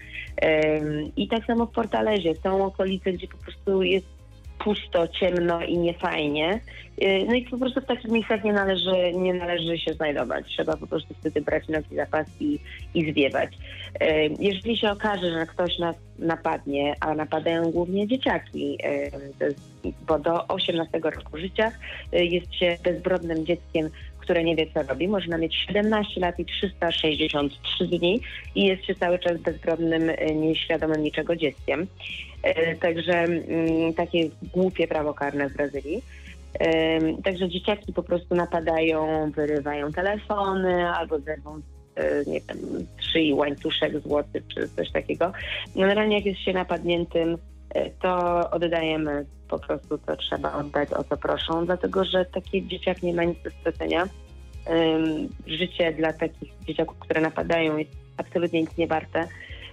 I 1.17 1.29
tak 1.29 1.45
samo 1.45 1.67
w 1.67 1.73
Portalezie. 1.73 2.35
Są 2.35 2.65
okolice, 2.65 3.13
gdzie 3.13 3.29
po 3.29 3.37
prostu 3.37 3.83
jest 3.83 4.18
pusto, 4.59 5.09
ciemno 5.09 5.63
i 5.63 5.79
niefajnie. 5.79 6.61
E, 7.01 7.25
No 7.25 7.35
i 7.35 7.43
po 7.45 7.59
prostu 7.59 7.81
w 7.81 7.87
takich 7.87 8.11
miejscach 8.11 8.45
nie 8.45 8.53
należy, 8.53 9.13
nie 9.15 9.35
należy 9.35 9.79
się 9.79 9.93
znajdować. 9.93 10.47
Trzeba 10.47 10.77
po 10.77 10.87
prostu 10.87 11.15
wtedy 11.15 11.41
brać 11.41 11.69
nogi 11.69 11.97
za 11.97 12.07
pas 12.07 12.27
i, 12.41 12.59
i 12.95 13.13
zwiewać. 13.13 13.51
E, 14.01 14.27
Jeżeli 14.27 14.77
się 14.77 14.91
okaże, 14.91 15.31
że 15.31 15.47
ktoś 15.47 15.79
nas 15.79 15.97
napadnie, 16.19 16.95
a 17.01 17.15
napadają 17.15 17.71
głównie 17.71 18.07
dzieciaki, 18.09 18.79
jest, 19.41 19.61
bo 20.07 20.19
do 20.19 20.47
18 20.49 20.99
roku 20.99 21.39
życia 21.39 21.73
jest 22.13 22.55
się 22.55 22.77
bezbrodnym 22.85 23.47
dzieckiem, 23.47 23.91
które 24.29 24.45
nie 24.45 24.57
wie, 24.57 24.67
co 24.75 24.83
robi. 24.83 25.09
Można 25.09 25.39
mieć 25.39 25.55
17 25.55 26.21
lat 26.21 26.39
i 26.39 26.45
363 26.45 27.87
dni 27.87 28.21
i 28.55 28.65
jest 28.65 28.85
się 28.85 28.95
cały 28.95 29.19
czas 29.19 29.41
bezbrodnym, 29.41 30.11
e, 30.11 30.35
nieświadomym 30.35 31.03
niczego 31.03 31.37
dzieckiem. 31.37 31.87
E, 32.43 32.77
Także 32.77 33.13
mm, 33.13 33.95
takie 33.95 34.19
jest 34.19 34.35
głupie 34.53 34.89
prawo 34.89 35.15
karne 35.15 35.49
w 35.49 35.57
Brazylii. 35.57 36.03
Em, 36.59 37.23
Także 37.23 37.49
dzieciaki 37.49 37.93
po 37.93 38.03
prostu 38.03 38.35
napadają, 38.35 39.31
wyrywają 39.31 39.93
telefony 39.93 40.89
albo 40.89 41.19
zerwą 41.19 41.61
e, 41.97 42.25
nie 42.27 42.41
wiem, 42.41 42.87
szyi 43.13 43.35
łańcuszek 43.35 44.01
złoty 44.01 44.43
czy 44.55 44.69
coś 44.69 44.91
takiego. 44.91 45.33
Generalnie 45.77 46.17
jak 46.17 46.27
jest 46.27 46.41
się 46.41 46.53
napadniętym, 46.53 47.35
e, 47.35 47.39
to 48.01 48.41
oddajemy 48.51 49.27
po 49.49 49.59
prostu, 49.59 49.99
to 49.99 50.17
trzeba 50.17 50.53
oddać 50.55 50.93
o 50.93 51.05
co 51.05 51.17
proszą, 51.17 51.67
dlatego 51.67 52.05
że 52.05 52.25
taki 52.25 52.67
dzieciak 52.67 53.03
nie 53.03 53.15
ma 53.15 53.25
nic 53.25 53.43
do 53.43 53.51
stracenia. 53.51 54.09
Życie 55.47 55.93
dla 55.93 56.13
takich 56.13 56.53
dzieciaków, 56.67 56.99
które 56.99 57.21
napadają 57.21 57.77
jest 57.77 57.91
absolutnie 58.17 58.61
nic 58.61 58.77
nie 58.77 58.87
warte. 58.87 59.29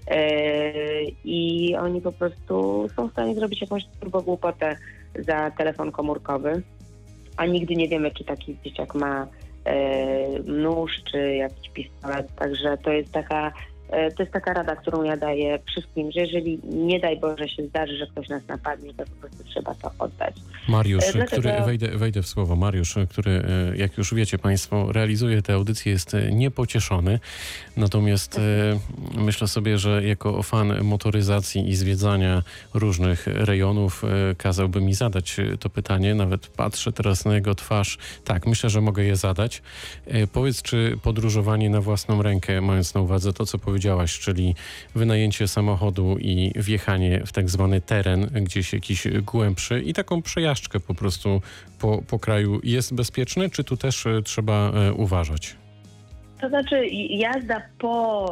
E, 0.07 1.03
I 1.23 1.75
oni 1.75 2.01
po 2.01 2.11
prostu 2.11 2.87
są 2.95 3.07
w 3.07 3.11
stanie 3.11 3.35
zrobić 3.35 3.61
jakąś 3.61 3.83
turbogłupotę 3.99 4.77
za 5.19 5.51
telefon 5.51 5.91
komórkowy, 5.91 6.61
a 7.37 7.45
nigdy 7.45 7.75
nie 7.75 7.87
wiemy, 7.87 8.11
czy 8.11 8.23
taki 8.23 8.57
dzieciak 8.65 8.95
ma 8.95 9.27
e, 9.65 10.39
nóż, 10.39 10.91
czy 11.11 11.35
jakiś 11.35 11.69
pistolet. 11.69 12.35
Także 12.35 12.77
to 12.77 12.91
jest 12.91 13.11
taka 13.11 13.47
e, 13.47 13.51
to 13.89 14.23
jest 14.23 14.31
taka 14.33 14.53
rada, 14.53 14.75
którą 14.75 15.03
ja 15.03 15.17
daję 15.17 15.59
wszystkim, 15.67 16.11
że 16.11 16.19
jeżeli 16.19 16.59
nie 16.63 16.99
daj 16.99 17.19
Boże 17.19 17.49
się 17.49 17.65
zdarzy, 17.67 17.97
że 17.97 18.07
ktoś 18.07 18.29
nas 18.29 18.41
napadnie, 18.47 18.93
to 18.93 19.03
po 19.05 19.11
prostu 19.27 19.43
trzeba 19.43 19.75
to 19.75 19.91
oddać. 19.99 20.35
Mariusz, 20.67 21.03
E, 21.03 21.13
dlatego- 21.13 21.41
który, 21.41 21.65
wejdę, 21.65 21.87
wejdę 21.87 22.21
w 22.21 22.27
słowo, 22.27 22.55
Mariusz, 22.55 22.95
który, 23.09 23.31
e, 23.73 23.77
jak 23.77 23.97
już 23.97 24.13
wiecie 24.13 24.37
Państwo, 24.37 24.91
realizuje 24.91 25.41
tę 25.41 25.53
audycję, 25.53 25.91
jest 25.91 26.13
e, 26.13 26.31
niepocieszony. 26.31 27.19
Natomiast 27.77 28.39
e, 28.39 28.79
myślę 29.21 29.47
sobie, 29.47 29.77
że 29.77 30.03
jako 30.03 30.43
fan 30.43 30.83
motoryzacji 30.83 31.69
i 31.69 31.75
zwiedzania 31.75 32.43
różnych 32.73 33.27
rejonów 33.27 34.03
e, 34.03 34.35
kazałby 34.35 34.81
mi 34.81 34.93
zadać 34.93 35.39
e, 35.39 35.57
to 35.57 35.69
pytanie. 35.69 36.15
Nawet 36.15 36.47
patrzę 36.47 36.91
teraz 36.91 37.25
na 37.25 37.35
jego 37.35 37.55
twarz. 37.55 37.97
Tak, 38.23 38.47
myślę, 38.47 38.69
że 38.69 38.81
mogę 38.81 39.03
je 39.03 39.15
zadać. 39.15 39.61
E, 40.07 40.27
Powiedz, 40.27 40.61
czy 40.61 40.97
podróżowanie 41.03 41.69
na 41.69 41.81
własną 41.81 42.21
rękę, 42.21 42.61
mając 42.61 42.93
na 42.93 43.01
uwadze 43.01 43.33
to, 43.33 43.45
co 43.45 43.57
powiedziałaś, 43.85 44.19
czyli 44.19 44.55
wynajęcie 44.95 45.47
samochodu 45.47 46.17
i 46.19 46.51
wjechanie 46.55 47.21
w 47.25 47.31
tak 47.31 47.49
zwany 47.49 47.81
teren, 47.81 48.21
gdzieś 48.21 48.73
jakiś 48.73 49.07
głębszy 49.07 49.81
i 49.81 49.93
taką 49.93 50.21
przejażdżkę 50.21 50.79
po 50.79 50.95
prostu 50.95 51.41
po, 51.79 52.01
po 52.07 52.19
kraju 52.19 52.59
jest 52.63 52.95
bezpieczny, 52.95 53.49
czy 53.49 53.63
tu 53.63 53.77
też 53.77 54.05
e, 54.05 54.21
trzeba 54.21 54.71
e, 54.71 54.93
uważać? 54.93 55.55
To 56.41 56.49
znaczy 56.49 56.85
jazda 57.09 57.61
po, 57.79 58.25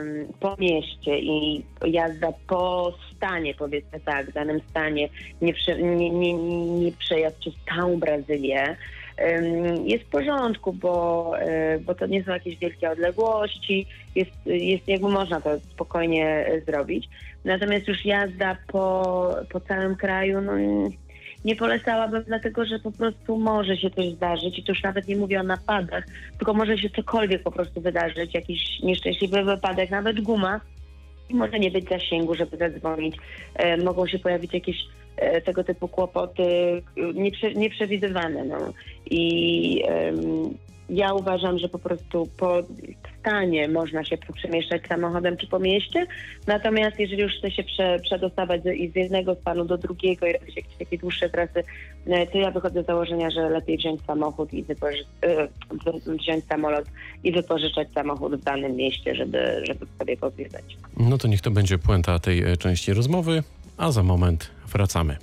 ym, 0.00 0.32
po 0.40 0.56
mieście 0.58 1.18
i 1.18 1.64
jazda 1.86 2.32
po 2.48 2.92
stanie, 3.16 3.54
powiedzmy 3.54 4.00
tak, 4.00 4.30
w 4.30 4.32
danym 4.32 4.60
stanie, 4.70 5.08
nie, 5.42 5.54
prze, 5.54 5.78
nie, 5.82 6.10
nie, 6.10 6.34
nie 6.80 6.92
przejazd 6.92 7.38
przez 7.38 7.54
całą 7.68 7.98
Brazylię, 7.98 8.76
jest 9.84 10.04
w 10.04 10.10
porządku, 10.10 10.72
bo, 10.72 11.32
y, 11.40 11.80
bo 11.80 11.94
to 11.94 12.06
nie 12.06 12.24
są 12.24 12.32
jakieś 12.32 12.56
wielkie 12.56 12.90
odległości, 12.90 13.86
jest, 14.14 14.30
jest 14.46 14.88
jakby 14.88 15.08
można 15.08 15.40
to 15.40 15.58
spokojnie 15.60 16.46
y, 16.48 16.60
zrobić. 16.60 17.08
Natomiast 17.44 17.88
już 17.88 18.04
jazda 18.04 18.56
po, 18.66 19.34
po 19.50 19.60
całym 19.60 19.96
kraju, 19.96 20.40
no 20.40 20.52
nie 21.44 21.56
polecałabym, 21.56 22.22
dlatego 22.26 22.64
że 22.64 22.78
po 22.78 22.92
prostu 22.92 23.38
może 23.38 23.76
się 23.76 23.90
coś 23.90 24.06
zdarzyć 24.06 24.58
i 24.58 24.64
to 24.64 24.72
już 24.72 24.82
nawet 24.82 25.08
nie 25.08 25.16
mówię 25.16 25.40
o 25.40 25.42
napadach, 25.42 26.04
tylko 26.38 26.54
może 26.54 26.78
się 26.78 26.90
cokolwiek 26.90 27.42
po 27.42 27.50
prostu 27.50 27.80
wydarzyć, 27.80 28.34
jakiś 28.34 28.80
nieszczęśliwy 28.82 29.44
wypadek, 29.44 29.90
nawet 29.90 30.20
guma 30.20 30.60
i 31.28 31.34
może 31.34 31.58
nie 31.58 31.70
być 31.70 31.88
zasięgu, 31.88 32.34
żeby 32.34 32.56
zadzwonić. 32.56 33.16
E, 33.54 33.76
mogą 33.76 34.06
się 34.06 34.18
pojawić 34.18 34.54
jakieś 34.54 34.76
e, 34.76 34.86
tego 35.44 35.64
typu 35.64 35.88
kłopoty 35.88 36.42
e, 36.42 36.82
nieprze, 37.14 37.54
nieprzewidywane. 37.54 38.44
No. 38.44 38.72
I 39.10 39.82
em, 39.86 40.54
ja 40.90 41.14
uważam, 41.14 41.58
że 41.58 41.68
po 41.68 41.78
prostu 41.78 42.28
po 42.36 42.62
stanie 43.20 43.68
można 43.68 44.04
się 44.04 44.18
przemieszczać 44.34 44.82
samochodem 44.88 45.36
czy 45.36 45.46
po 45.46 45.58
mieście, 45.58 46.06
natomiast 46.46 46.98
jeżeli 46.98 47.22
już 47.22 47.32
chce 47.38 47.50
się 47.50 47.62
prze, 47.62 47.98
przedostawać 48.02 48.62
z, 48.62 48.92
z 48.92 48.96
jednego 48.96 49.34
stanu 49.34 49.64
do 49.64 49.78
drugiego 49.78 50.26
i 50.26 50.32
robić 50.32 50.56
jakieś 50.56 50.74
takie 50.78 50.98
dłuższe 50.98 51.30
trasy, 51.30 51.62
e, 52.06 52.26
to 52.26 52.38
ja 52.38 52.50
wychodzę 52.50 52.82
z 52.82 52.86
założenia, 52.86 53.30
że 53.30 53.50
lepiej 53.50 53.78
wziąć 53.78 54.00
samochód 54.02 54.54
i 54.54 54.64
e, 55.22 55.48
wziąć 56.06 56.44
samolot 56.44 56.84
i 57.24 57.32
wypożyczać 57.32 57.88
samochód 57.94 58.36
w 58.36 58.44
danym 58.44 58.76
mieście, 58.76 59.14
żeby, 59.14 59.62
żeby 59.64 59.86
sobie 59.98 60.16
pozwiedzać. 60.16 60.64
No 60.96 61.18
to 61.18 61.28
niech 61.28 61.40
to 61.40 61.50
będzie 61.50 61.78
puenta 61.78 62.18
tej 62.18 62.42
e, 62.42 62.56
części 62.56 62.92
rozmowy, 62.92 63.42
a 63.78 63.90
za 63.92 64.02
moment 64.02 64.50
wracamy. 64.72 65.16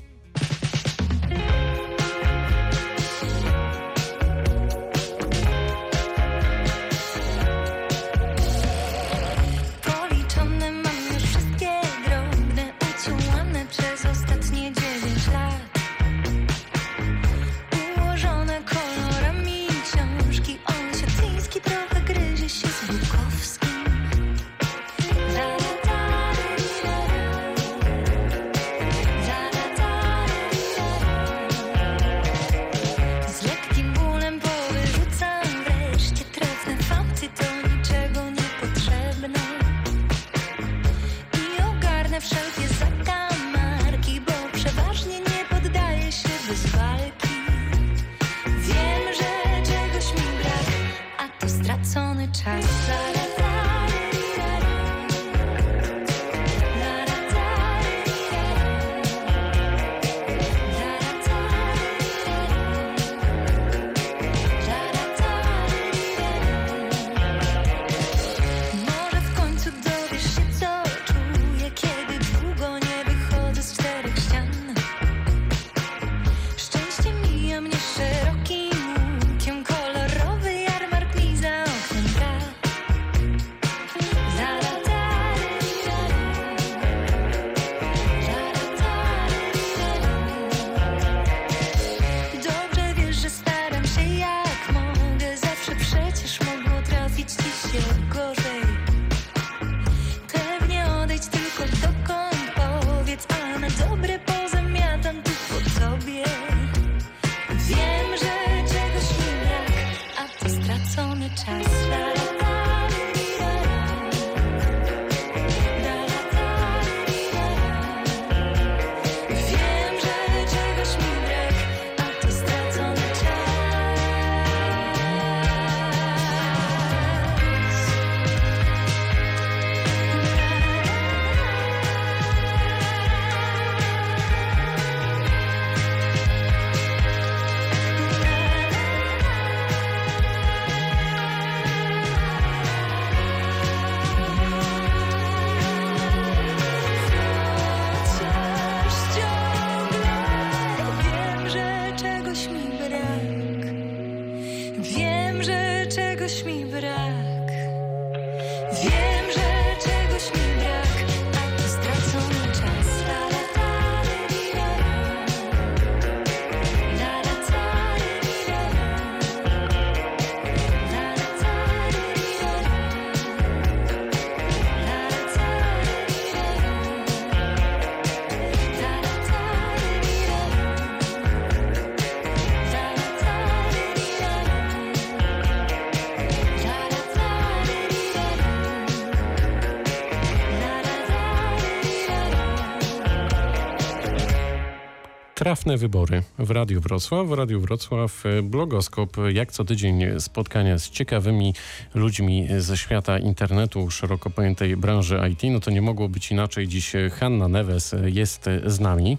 Trafne 195.53 195.77
wybory 195.77 196.23
w 196.39 196.51
Radiu 196.51 196.81
Wrocław. 196.81 197.27
W 197.27 197.33
Radiu 197.33 197.61
Wrocław 197.61 198.25
e, 198.25 198.41
blogoskop. 198.41 199.17
Jak 199.33 199.51
co 199.51 199.65
tydzień 199.65 200.03
spotkania 200.19 200.77
z 200.77 200.89
ciekawymi 200.89 201.53
ludźmi 201.95 202.47
ze 202.57 202.77
świata 202.77 203.19
internetu, 203.19 203.91
szeroko 203.91 204.29
pojętej 204.29 204.77
branży 204.77 205.19
IT. 205.31 205.41
No 205.51 205.59
to 205.59 205.71
nie 205.71 205.81
mogło 205.81 206.09
być 206.09 206.31
inaczej. 206.31 206.67
Dziś 206.67 206.93
Hanna 207.11 207.47
Neves 207.47 207.95
jest 208.05 208.49
z 208.65 208.79
nami. 208.79 209.17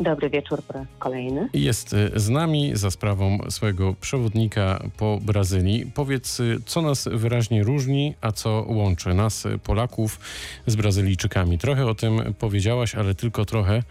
Dobry 0.00 0.30
wieczór 0.30 0.62
po 0.62 0.72
raz 0.72 0.86
kolejny. 0.98 1.48
Jest 1.52 1.96
z 2.16 2.28
nami 2.28 2.70
za 2.74 2.90
sprawą 2.90 3.38
swojego 3.48 3.94
przewodnika 4.00 4.82
po 4.96 5.18
Brazylii. 5.22 5.90
Powiedz, 5.94 6.38
co 6.66 6.82
nas 6.82 7.08
wyraźnie 7.12 7.62
różni, 7.62 8.14
a 8.20 8.32
co 8.32 8.64
łączy 8.68 9.14
nas, 9.14 9.46
Polaków, 9.64 10.20
z 10.66 10.76
Brazylijczykami. 10.76 11.58
Trochę 11.58 11.86
o 11.86 11.94
tym 11.94 12.34
powiedziałaś, 12.38 12.94
ale 12.94 13.14
tylko 13.14 13.44
trochę. 13.44 13.82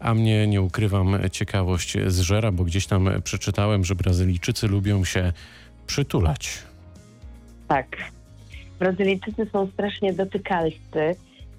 A 0.00 0.14
mnie, 0.14 0.46
nie 0.46 0.62
ukrywam, 0.62 1.18
ciekawość 1.32 1.96
zżera, 2.06 2.52
bo 2.52 2.64
gdzieś 2.64 2.86
tam 2.86 3.10
przeczytałem, 3.24 3.84
że 3.84 3.94
Brazylijczycy 3.94 4.68
lubią 4.68 5.04
się 5.04 5.32
przytulać. 5.86 6.62
Tak. 7.68 7.96
Brazylijczycy 8.78 9.46
są 9.52 9.66
strasznie 9.66 10.12
dotykalscy 10.12 11.16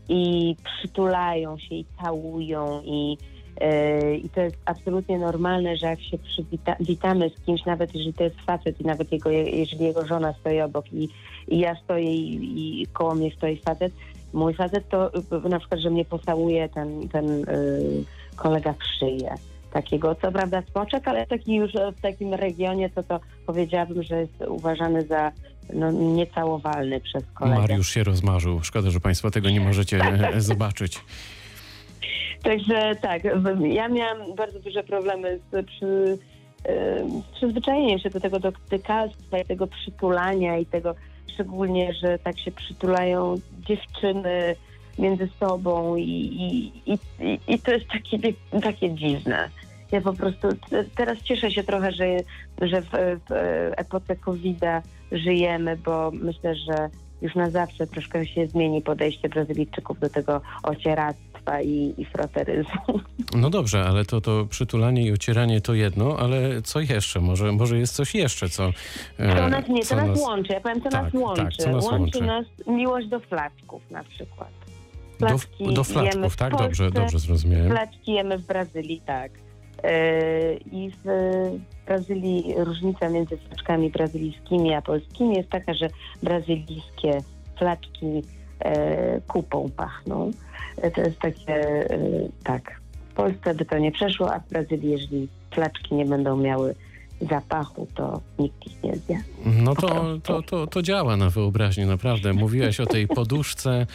i 0.09 0.55
przytulają 0.63 1.57
się 1.57 1.75
i 1.75 1.85
całują 2.01 2.81
i, 2.85 3.17
yy, 3.61 4.17
i 4.17 4.29
to 4.29 4.41
jest 4.41 4.57
absolutnie 4.65 5.19
normalne, 5.19 5.77
że 5.77 5.87
jak 5.87 6.01
się 6.01 6.17
przywitamy 6.17 7.29
z 7.29 7.45
kimś, 7.45 7.65
nawet 7.65 7.95
jeżeli 7.95 8.13
to 8.13 8.23
jest 8.23 8.41
facet 8.41 8.81
i 8.81 8.85
nawet 8.85 9.11
jego, 9.11 9.29
jeżeli 9.29 9.85
jego 9.85 10.07
żona 10.07 10.33
stoi 10.33 10.61
obok 10.61 10.93
i, 10.93 11.09
i 11.47 11.59
ja 11.59 11.75
stoję 11.83 12.15
i, 12.15 12.81
i 12.81 12.87
koło 12.87 13.15
mnie 13.15 13.31
stoi 13.31 13.57
facet, 13.57 13.93
mój 14.33 14.53
facet 14.53 14.89
to 14.89 15.11
na 15.49 15.59
przykład, 15.59 15.81
że 15.81 15.89
mnie 15.89 16.05
pocałuje 16.05 16.69
ten, 16.69 17.09
ten 17.09 17.39
yy, 17.39 18.03
kolega 18.39 18.73
w 18.73 18.83
szyję. 18.99 19.35
Takiego, 19.73 20.15
co 20.15 20.31
prawda 20.31 20.63
smoczek, 20.71 21.07
ale 21.07 21.27
taki 21.27 21.55
już 21.55 21.71
w 21.97 22.01
takim 22.01 22.33
regionie, 22.33 22.89
to 22.89 23.03
to 23.03 23.19
powiedziałabym, 23.45 24.03
że 24.03 24.19
jest 24.19 24.33
uważany 24.47 25.05
za 25.05 25.31
no, 25.73 25.91
niecałowalny 25.91 27.01
przez 27.01 27.23
kolegę. 27.33 27.61
Mariusz 27.61 27.89
się 27.89 28.03
rozmarzył. 28.03 28.63
Szkoda, 28.63 28.89
że 28.89 28.99
Państwo 28.99 29.31
tego 29.31 29.49
nie 29.49 29.61
możecie 29.61 29.97
e, 29.97 30.41
zobaczyć. 30.41 30.99
Także 32.43 32.95
tak, 33.01 33.23
ja 33.61 33.87
miałam 33.87 34.35
bardzo 34.35 34.59
duże 34.59 34.83
problemy 34.83 35.39
z, 35.51 35.65
przy, 35.65 36.17
e, 36.65 37.05
przyzwyczajeniem 37.35 37.99
się 37.99 38.09
do 38.09 38.19
tego 38.19 38.39
dotykalstwa 38.39 39.39
i 39.39 39.45
tego 39.45 39.67
przytulania 39.67 40.57
i 40.57 40.65
tego 40.65 40.95
szczególnie, 41.33 41.93
że 41.93 42.19
tak 42.19 42.39
się 42.39 42.51
przytulają 42.51 43.35
dziewczyny 43.67 44.55
między 44.99 45.29
sobą 45.39 45.95
i, 45.95 46.01
i, 46.85 46.93
i, 46.93 47.39
i, 47.47 47.59
to 47.59 47.71
jest 47.71 47.85
takie, 47.87 48.33
takie 48.63 48.95
dziwne. 48.95 49.49
Ja 49.91 50.01
po 50.01 50.13
prostu 50.13 50.47
teraz 50.95 51.17
cieszę 51.23 51.51
się 51.51 51.63
trochę, 51.63 51.91
że, 51.91 52.05
że 52.61 52.81
w, 52.81 52.87
w 53.29 53.31
epoce 53.77 54.15
COVID-a 54.15 54.81
żyjemy, 55.11 55.77
bo 55.77 56.11
myślę, 56.13 56.55
że 56.55 56.89
już 57.21 57.35
na 57.35 57.49
zawsze 57.49 57.87
troszkę 57.87 58.27
się 58.27 58.47
zmieni 58.47 58.81
podejście 58.81 59.29
Brazylijczyków 59.29 59.99
do 59.99 60.09
tego 60.09 60.41
ocieractwa 60.63 61.61
i, 61.61 61.93
i 61.97 62.05
froteryzmu. 62.05 62.99
No 63.35 63.49
dobrze, 63.49 63.85
ale 63.85 64.05
to, 64.05 64.21
to 64.21 64.45
przytulanie 64.49 65.03
i 65.03 65.11
ocieranie 65.13 65.61
to 65.61 65.73
jedno, 65.73 66.17
ale 66.19 66.61
co 66.61 66.79
jeszcze? 66.79 67.19
Może, 67.19 67.51
może 67.51 67.77
jest 67.77 67.95
coś 67.95 68.15
jeszcze, 68.15 68.49
co... 68.49 68.71
e, 69.17 69.35
To 69.35 69.49
nas 69.49 69.67
nie, 69.67 69.81
to 69.81 69.87
co 69.87 69.95
nas, 69.95 70.21
łączy. 70.21 70.53
Ja 70.53 70.59
powiem, 70.61 70.81
co 70.81 70.89
Tak, 70.89 71.03
nas 71.03 71.11
tak, 71.11 71.21
łączy. 71.21 71.57
co 71.57 71.69
nas 71.71 71.85
łączy 71.85 72.01
łączy? 72.01 72.21
nas 72.21 72.45
miłość 72.67 73.07
do 73.07 73.19
flaczków 73.19 73.81
na 73.91 74.03
przykład. 74.03 74.49
Do, 75.19 75.73
do 75.73 75.83
flaczków, 75.83 76.35
tak? 76.35 76.51
Polsce, 76.51 76.65
Dobrze, 76.65 76.91
dobrze 76.91 77.19
zrozumiałem. 77.19 77.71
Flaczki 77.71 78.13
jemy 78.13 78.37
w 78.37 78.47
Brazylii, 78.47 79.01
tak. 79.05 79.31
Yy, 79.83 79.89
I 80.71 80.91
w 80.91 81.07
Brazylii 81.85 82.53
różnica 82.57 83.09
między 83.09 83.37
flaczkami 83.37 83.89
brazylijskimi 83.89 84.73
a 84.73 84.81
polskimi 84.81 85.35
jest 85.35 85.49
taka, 85.49 85.73
że 85.73 85.89
brazylijskie 86.23 87.17
flaczki 87.57 88.23
e, 88.59 89.21
kupą 89.21 89.69
pachną. 89.77 90.31
E, 90.81 90.91
To 90.91 91.01
jest 91.01 91.19
takie, 91.19 91.53
e, 91.55 91.99
tak. 92.43 92.81
W 93.09 93.13
Polsce 93.13 93.55
by 93.55 93.65
to 93.65 93.77
nie 93.77 93.91
przeszło, 93.91 94.33
a 94.33 94.39
w 94.39 94.49
Brazylii, 94.49 94.91
jeżeli 94.91 95.27
flaczki 95.51 95.95
nie 95.95 96.05
będą 96.05 96.37
miały 96.37 96.75
zapachu, 97.21 97.87
to 97.95 98.21
nikt 98.39 98.67
ich 98.67 98.83
nie 98.83 98.95
zje. 98.95 99.23
No 99.45 99.75
to, 99.75 100.17
to, 100.23 100.41
to, 100.41 100.67
to 100.67 100.81
działa 100.81 101.17
na 101.17 101.29
wyobraźnię, 101.29 101.85
naprawdę. 101.85 102.33
Mówiłaś 102.33 102.79
o 102.79 102.85
tej 102.85 103.07
poduszce, 103.07 103.87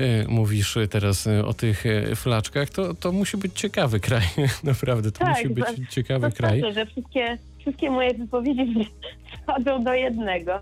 y, 0.00 0.24
mówisz 0.28 0.78
teraz 0.90 1.26
y, 1.26 1.46
o 1.46 1.54
tych 1.54 1.86
y, 1.86 2.16
flaczkach. 2.16 2.70
To, 2.70 2.94
to 2.94 3.12
musi 3.12 3.36
być 3.36 3.52
ciekawy 3.60 4.00
kraj, 4.00 4.22
naprawdę. 4.64 5.12
To 5.12 5.18
Tak, 5.18 5.28
musi 5.28 5.48
być 5.48 5.66
ciekawy 5.90 6.30
To 6.30 6.36
kraj. 6.36 6.58
znaczy, 6.58 6.74
że 6.74 6.86
wszystkie, 6.86 7.38
wszystkie 7.58 7.90
moje 7.90 8.14
wypowiedzi 8.14 8.90
schodzą 9.42 9.84
do 9.84 9.94
jednego. 9.94 10.60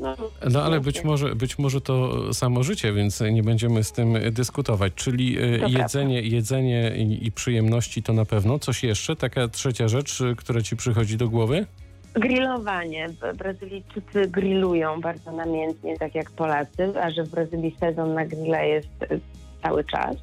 No, 0.00 0.16
No 0.50 0.62
ale 0.62 0.80
być 0.80 1.04
może, 1.04 1.34
być 1.34 1.58
może 1.58 1.80
to 1.80 2.34
samo 2.34 2.62
życie, 2.62 2.92
więc 2.92 3.20
nie 3.20 3.42
będziemy 3.42 3.84
z 3.84 3.92
tym 3.92 4.14
dyskutować. 4.32 4.92
Czyli 4.94 5.36
To 5.60 5.68
jedzenie, 5.68 6.22
jedzenie 6.22 6.96
i, 6.96 7.26
i 7.26 7.32
przyjemności 7.32 8.02
to 8.02 8.12
na 8.12 8.24
pewno. 8.24 8.58
Coś 8.58 8.84
jeszcze? 8.84 9.16
Taka 9.16 9.48
trzecia 9.48 9.88
rzecz, 9.88 10.20
y, 10.20 10.36
która 10.36 10.62
ci 10.62 10.76
przychodzi 10.76 11.16
do 11.16 11.28
głowy? 11.28 11.66
Grillowanie. 12.14 13.06
Brazylijczycy 13.38 14.26
grillują 14.28 15.00
bardzo 15.00 15.32
namiętnie, 15.32 15.98
tak 15.98 16.14
jak 16.14 16.30
Polacy, 16.30 16.92
a 17.02 17.10
że 17.10 17.24
w 17.24 17.30
Brazylii 17.30 17.76
sezon 17.80 18.14
na 18.14 18.26
grilla 18.26 18.62
jest 18.62 19.02
y, 19.02 19.20
cały 19.62 19.84
czas, 19.84 20.16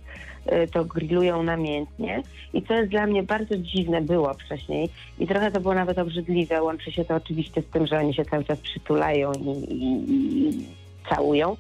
to 0.71 0.85
grillują 0.85 1.43
namiętnie. 1.43 2.23
I 2.53 2.61
co 2.61 2.73
jest 2.73 2.91
dla 2.91 3.07
mnie 3.07 3.23
bardzo 3.23 3.57
dziwne, 3.57 4.01
było 4.01 4.33
wcześniej. 4.33 4.89
I 5.19 5.27
trochę 5.27 5.51
to 5.51 5.61
było 5.61 5.73
nawet 5.73 5.99
obrzydliwe, 5.99 6.63
łączy 6.63 6.91
się 6.91 7.05
to 7.05 7.15
oczywiście 7.15 7.61
z 7.61 7.65
tym, 7.65 7.87
że 7.87 7.99
oni 7.99 8.13
się 8.13 8.25
cały 8.25 8.43
czas 8.43 8.59
przytulają 8.59 9.31
i, 9.33 9.49
i, 9.73 10.13
i 10.49 10.65
całują, 11.09 11.57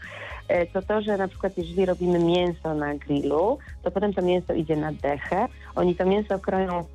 y, 0.51 0.67
to 0.73 0.81
to, 0.81 1.01
że 1.01 1.17
na 1.17 1.27
przykład 1.27 1.57
jeżeli 1.57 1.85
robimy 1.85 2.19
mięso 2.19 2.73
na 2.73 2.95
grillu, 2.95 3.57
to 3.83 3.91
potem 3.91 4.13
to 4.13 4.21
mięso 4.21 4.53
idzie 4.53 4.75
na 4.75 4.91
dechę, 4.91 5.47
oni 5.75 5.95
to 5.95 6.05
mięso 6.05 6.39
kroją 6.39 6.85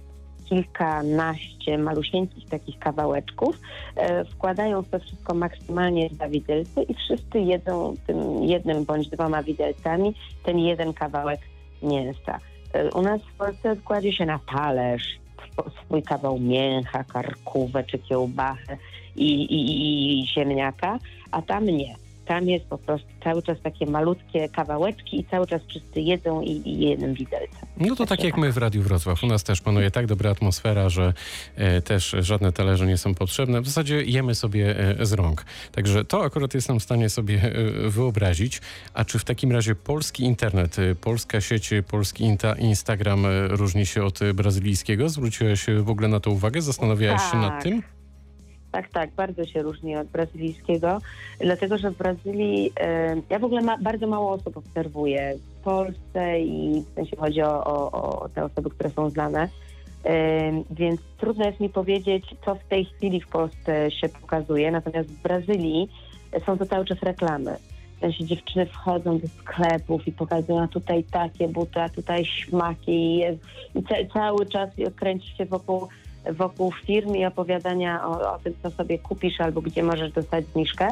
kilkanaście 0.49 1.78
malusieńkich 1.78 2.49
takich 2.49 2.78
kawałeczków, 2.78 3.61
e, 3.97 4.24
wkładają 4.24 4.82
w 4.82 4.89
to 4.89 4.99
wszystko 4.99 5.34
maksymalnie 5.34 6.11
dwa 6.11 6.28
widelce 6.28 6.82
i 6.82 6.95
wszyscy 6.95 7.39
jedzą 7.39 7.95
tym 8.07 8.45
jednym 8.45 8.84
bądź 8.84 9.09
dwoma 9.09 9.43
widelcami 9.43 10.14
ten 10.45 10.59
jeden 10.59 10.93
kawałek 10.93 11.41
mięsa. 11.83 12.39
E, 12.72 12.91
u 12.91 13.03
nas 13.03 13.20
w 13.22 13.39
Polsce 13.39 13.77
kładzie 13.85 14.12
się 14.12 14.27
na 14.27 14.39
talerz 14.39 15.18
sw- 15.39 15.70
swój 15.85 16.03
kawał 16.03 16.39
mięcha, 16.39 17.05
karkówę 17.05 17.85
czy 17.85 17.99
kiełbachę 17.99 18.77
i, 19.16 19.43
i, 19.43 20.20
i 20.20 20.27
ziemniaka, 20.27 20.99
a 21.31 21.43
tam 21.43 21.66
nie. 21.66 22.06
Tam 22.27 22.49
jest 22.49 22.66
po 22.66 22.79
prostu 22.79 23.09
cały 23.24 23.43
czas 23.43 23.59
takie 23.62 23.87
malutkie 23.87 24.49
kawałeczki 24.49 25.20
i 25.20 25.24
cały 25.24 25.47
czas 25.47 25.62
wszyscy 25.68 26.01
jedzą 26.01 26.41
i, 26.43 26.51
i 26.51 26.79
jednym 26.89 27.14
widelcem. 27.14 27.68
No 27.77 27.97
to 27.97 28.07
tak 28.07 28.24
jak 28.24 28.37
my 28.37 28.53
w 28.53 28.57
Radiu 28.57 28.83
Wrocław. 28.83 29.24
U 29.24 29.27
nas 29.27 29.45
też 29.45 29.61
panuje 29.61 29.91
tak 29.91 30.07
dobra 30.07 30.31
atmosfera, 30.31 30.89
że 30.89 31.12
e, 31.57 31.83
też 31.83 32.16
żadne 32.20 32.53
talerze 32.53 32.87
nie 32.87 32.97
są 32.97 33.14
potrzebne. 33.14 33.61
W 33.61 33.66
zasadzie 33.66 34.03
jemy 34.05 34.35
sobie 34.35 34.79
e, 35.01 35.07
z 35.07 35.12
rąk. 35.12 35.45
Także 35.72 36.05
to 36.05 36.24
akurat 36.24 36.55
jestem 36.55 36.81
w 36.81 36.83
stanie 36.83 37.09
sobie 37.09 37.43
e, 37.43 37.91
wyobrazić. 37.91 38.61
A 38.95 39.05
czy 39.05 39.18
w 39.18 39.24
takim 39.24 39.53
razie 39.53 39.74
polski 39.74 40.24
internet, 40.24 40.79
e, 40.79 40.95
polska 40.95 41.41
sieć, 41.41 41.72
e, 41.72 41.83
polski 41.83 42.24
inta, 42.24 42.55
Instagram 42.55 43.27
e, 43.27 43.49
różni 43.49 43.87
się 43.87 44.05
od 44.05 44.20
brazylijskiego? 44.35 45.09
Zwróciłeś 45.09 45.66
w 45.83 45.91
ogóle 45.91 46.09
na 46.09 46.20
to 46.20 46.31
uwagę? 46.31 46.62
Zastanawiałeś 46.62 47.22
się 47.31 47.37
nad 47.37 47.51
Tak. 47.51 47.62
tym? 47.62 47.83
Tak, 48.77 48.89
tak, 48.89 49.11
bardzo 49.11 49.45
się 49.45 49.62
różni 49.62 49.97
od 49.97 50.07
brazylijskiego, 50.07 50.99
dlatego 51.41 51.79
że 51.79 51.91
w 51.91 51.97
Brazylii 51.97 52.72
ja 53.31 53.39
w 53.39 53.45
ogóle 53.45 53.62
ma, 53.62 53.79
bardzo 53.79 54.07
mało 54.07 54.33
osób 54.33 54.57
obserwuję 54.57 55.35
w 55.37 55.64
Polsce 55.64 56.41
i 56.41 56.83
w 56.91 56.95
sensie 56.95 57.16
chodzi 57.16 57.43
o, 57.43 57.64
o, 57.64 57.91
o 58.20 58.29
te 58.29 58.45
osoby, 58.45 58.70
które 58.70 58.91
są 58.91 59.11
znane, 59.11 59.49
więc 60.70 61.01
trudno 61.18 61.47
jest 61.47 61.61
mi 61.61 61.68
powiedzieć, 61.68 62.24
co 62.45 62.55
w 62.55 62.64
tej 62.64 62.85
chwili 62.85 63.20
w 63.20 63.29
Polsce 63.29 63.91
się 63.91 64.09
pokazuje, 64.09 64.70
natomiast 64.70 65.09
w 65.09 65.22
Brazylii 65.22 65.89
są 66.47 66.59
to 66.59 66.66
cały 66.66 66.85
czas 66.85 67.03
reklamy. 67.03 67.57
W 67.97 68.01
sensie 68.01 68.24
dziewczyny 68.24 68.66
wchodzą 68.66 69.18
do 69.18 69.29
sklepów 69.29 70.09
i 70.09 70.12
pokazują, 70.12 70.62
a 70.62 70.68
tutaj 70.68 71.05
takie 71.05 71.49
buty, 71.49 71.81
a 71.81 71.89
tutaj 71.89 72.24
śmaki 72.24 72.93
i, 72.93 73.16
jest, 73.16 73.39
i 73.74 73.83
ca- 73.83 74.12
cały 74.14 74.47
czas 74.47 74.70
kręci 74.97 75.37
się 75.37 75.45
wokół 75.45 75.89
wokół 76.33 76.72
firm 76.87 77.14
i 77.14 77.24
opowiadania 77.24 78.07
o, 78.07 78.35
o 78.35 78.39
tym, 78.39 78.55
co 78.62 78.70
sobie 78.70 78.99
kupisz 78.99 79.41
albo 79.41 79.61
gdzie 79.61 79.83
możesz 79.83 80.12
dostać 80.12 80.45
zniżkę. 80.47 80.89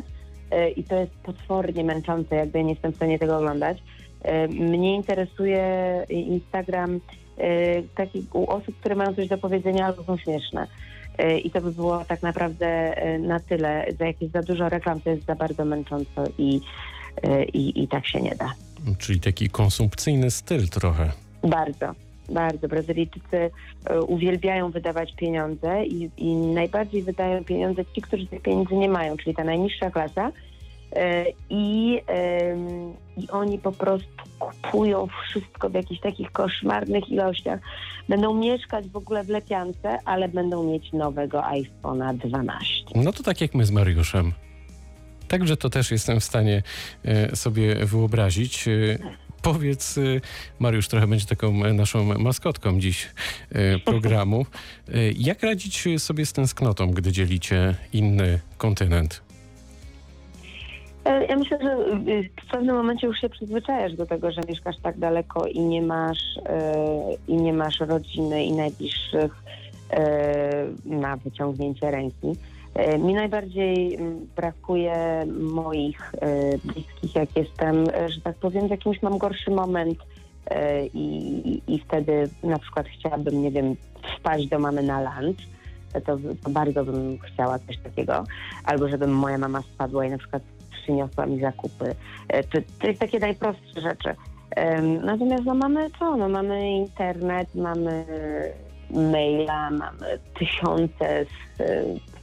E, 0.50 0.70
I 0.70 0.84
to 0.84 0.96
jest 0.96 1.12
potwornie 1.12 1.84
męczące, 1.84 2.36
jakby 2.36 2.58
ja 2.58 2.64
nie 2.64 2.72
jestem 2.72 2.92
w 2.92 2.96
stanie 2.96 3.18
tego 3.18 3.36
oglądać. 3.36 3.78
E, 4.22 4.48
Mnie 4.48 4.94
interesuje 4.94 5.64
Instagram 6.08 7.00
e, 7.38 7.82
takich 7.82 8.34
u 8.34 8.50
osób, 8.50 8.80
które 8.80 8.94
mają 8.94 9.14
coś 9.14 9.28
do 9.28 9.38
powiedzenia 9.38 9.86
albo 9.86 10.04
są 10.04 10.16
śmieszne. 10.16 10.66
I 11.44 11.50
to 11.50 11.60
by 11.60 11.72
było 11.72 12.04
tak 12.04 12.22
naprawdę 12.22 12.94
na 13.20 13.40
tyle. 13.40 13.86
Za 13.98 14.06
jakieś 14.06 14.30
za 14.30 14.42
dużo 14.42 14.68
reklam 14.68 15.00
to 15.00 15.10
jest 15.10 15.24
za 15.26 15.34
bardzo 15.34 15.64
męcząco 15.64 16.24
i, 16.38 16.60
i, 17.52 17.82
i 17.82 17.88
tak 17.88 18.06
się 18.06 18.20
nie 18.20 18.34
da. 18.34 18.52
Czyli 18.98 19.20
taki 19.20 19.48
konsumpcyjny 19.48 20.30
styl 20.30 20.68
trochę. 20.68 21.10
Bardzo, 21.42 21.92
bardzo. 22.30 22.68
Brazylijczycy 22.68 23.50
e, 23.84 24.00
uwielbiają 24.00 24.70
wydawać 24.70 25.12
pieniądze 25.12 25.84
i, 25.86 26.10
i 26.16 26.34
najbardziej 26.34 27.02
wydają 27.02 27.44
pieniądze 27.44 27.84
ci, 27.94 28.02
którzy 28.02 28.26
tych 28.26 28.42
pieniędzy 28.42 28.74
nie 28.74 28.88
mają, 28.88 29.16
czyli 29.16 29.36
ta 29.36 29.44
najniższa 29.44 29.90
klasa. 29.90 30.32
E, 30.92 31.24
I, 31.50 32.00
I 33.16 33.30
oni 33.30 33.58
po 33.58 33.72
prostu 33.72 34.24
kupują 34.38 35.06
wszystko 35.06 35.70
w 35.70 35.74
jakichś 35.74 36.00
takich 36.00 36.32
koszmarnych 36.32 37.08
ilościach. 37.08 37.60
Będą 38.08 38.34
mieszkać 38.34 38.88
w 38.88 38.96
ogóle 38.96 39.24
w 39.24 39.28
lepiance, 39.28 39.98
ale 40.04 40.28
będą 40.28 40.64
mieć 40.64 40.92
nowego 40.92 41.40
iPhone'a 41.40 42.14
12. 42.14 42.84
No 42.94 43.12
to 43.12 43.22
tak 43.22 43.40
jak 43.40 43.54
my 43.54 43.64
z 43.66 43.70
Mariuszem. 43.70 44.32
Także 45.28 45.56
to 45.56 45.70
też 45.70 45.90
jestem 45.90 46.20
w 46.20 46.24
stanie 46.24 46.62
e, 47.04 47.36
sobie 47.36 47.74
wyobrazić. 47.74 48.68
Powiedz, 49.44 49.98
e, 49.98 50.00
Mariusz 50.58 50.88
trochę 50.88 51.06
będzie 51.06 51.26
taką 51.26 51.64
e, 51.64 51.72
naszą 51.72 52.04
maskotką 52.18 52.80
dziś 52.80 53.08
e, 53.52 53.78
programu. 53.78 54.46
E, 54.94 55.12
Jak 55.16 55.42
radzić 55.42 55.84
sobie 55.98 56.26
z 56.26 56.32
tęsknotą, 56.32 56.90
gdy 56.90 57.12
dzielicie 57.12 57.74
inny 57.92 58.40
kontynent? 58.58 59.22
Ja 61.28 61.36
myślę, 61.36 61.58
że 61.62 61.72
y, 62.12 62.30
w 62.46 62.50
pewnym 62.50 62.76
momencie 62.76 63.06
już 63.06 63.20
się 63.20 63.28
przyzwyczajasz 63.28 63.94
do 63.96 64.06
tego, 64.06 64.32
że 64.32 64.40
mieszkasz 64.48 64.76
tak 64.82 64.98
daleko 64.98 65.46
i 65.46 65.60
nie 65.60 65.82
masz, 65.82 66.38
i 67.28 67.36
nie 67.36 67.52
masz 67.52 67.80
rodziny 67.80 68.44
i 68.44 68.52
najbliższych 68.52 69.32
na 70.84 71.16
wyciągnięcie 71.16 71.90
ręki. 71.90 72.32
E, 72.74 72.98
Mi 72.98 73.14
najbardziej 73.14 73.94
mm, 73.94 74.26
brakuje 74.36 75.26
moich 75.40 76.12
e, 76.20 76.58
bliskich, 76.58 77.14
jak 77.14 77.36
jestem, 77.36 77.84
e, 77.94 78.08
że 78.08 78.20
tak 78.20 78.36
powiem, 78.36 78.66
w 78.68 78.70
jakimś 78.70 79.02
mam 79.02 79.18
gorszy 79.18 79.50
moment 79.50 79.98
i, 80.94 81.62
i 81.68 81.78
wtedy 81.78 82.28
na 82.42 82.58
przykład 82.58 82.86
chciałabym, 82.88 83.42
nie 83.42 83.50
wiem, 83.50 83.76
wpaść 84.18 84.48
do 84.48 84.58
mamy 84.58 84.82
na 84.82 85.00
lunch, 85.00 85.38
to, 85.92 86.18
to 86.44 86.50
bardzo 86.50 86.84
bym 86.84 87.18
chciała 87.18 87.58
coś 87.58 87.78
takiego. 87.78 88.24
Albo 88.64 88.88
żeby 88.88 89.06
moja 89.06 89.38
mama 89.38 89.62
spadła 89.62 90.06
i 90.06 90.10
na 90.10 90.18
przykład 90.18 90.42
przyniosła 90.70 91.26
mi 91.26 91.40
zakupy. 91.40 91.94
To, 92.28 92.58
to 92.80 92.86
jest 92.86 93.00
takie 93.00 93.18
najprostsze 93.18 93.80
rzeczy. 93.80 94.14
Natomiast 95.04 95.44
no 95.44 95.54
mamy 95.54 95.90
co? 95.98 96.16
No 96.16 96.28
mamy 96.28 96.70
internet, 96.70 97.54
mamy 97.54 98.04
maila, 98.90 99.70
mamy 99.70 100.18
tysiące 100.38 101.26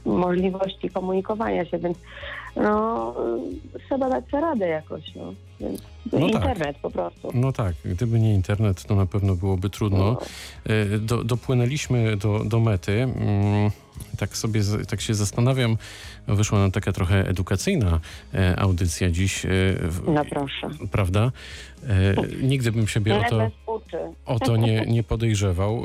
możliwości 0.04 0.90
komunikowania 0.90 1.64
się, 1.64 1.78
więc 1.78 1.98
no 2.56 3.14
trzeba 3.86 4.08
dać 4.08 4.24
sobie 4.30 4.40
radę 4.40 4.68
jakoś. 4.68 5.14
No. 5.14 5.34
Więc 5.60 5.82
No 6.12 6.18
tak. 6.20 6.34
internet 6.34 6.76
po 6.82 6.90
prostu. 6.90 7.30
No 7.34 7.52
tak, 7.52 7.74
gdyby 7.84 8.20
nie 8.20 8.34
internet, 8.34 8.84
to 8.84 8.94
na 8.94 9.06
pewno 9.06 9.34
byłoby 9.34 9.70
trudno. 9.70 10.16
E, 10.66 10.98
Do, 10.98 11.24
dopłynęliśmy 11.24 12.16
do, 12.16 12.44
do 12.44 12.60
mety. 12.60 13.02
Mm, 13.02 13.70
Tak 14.18 14.36
sobie 14.36 14.60
tak 14.88 15.00
się 15.00 15.14
zastanawiam, 15.14 15.76
wyszła 16.28 16.58
nam 16.58 16.70
taka 16.70 16.92
trochę 16.92 17.28
edukacyjna 17.28 18.00
e, 18.34 18.58
audycja 18.58 19.10
dziś, 19.10 19.44
e, 19.44 19.48
w- 19.82 20.02
No 20.08 20.24
proszę. 20.24 20.68
prawda? 20.90 21.32
Nigdy 22.42 22.72
bym 22.72 22.88
siebie 22.88 23.18
o 23.20 23.24
to, 23.30 23.50
o 24.26 24.38
to 24.38 24.56
nie, 24.56 24.86
nie 24.86 25.02
podejrzewał. 25.02 25.82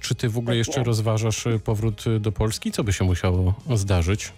Czy 0.00 0.14
ty 0.14 0.28
w 0.28 0.38
ogóle 0.38 0.56
jeszcze 0.56 0.72
Pewnie. 0.72 0.86
rozważasz 0.86 1.46
e, 1.46 1.58
powrót 1.58 2.04
e, 2.06 2.20
do 2.20 2.32
Polski? 2.32 2.72
Co 2.72 2.84
by 2.84 2.92
się 2.92 3.04
musiało 3.04 3.54
zdarzyć? 3.74 4.32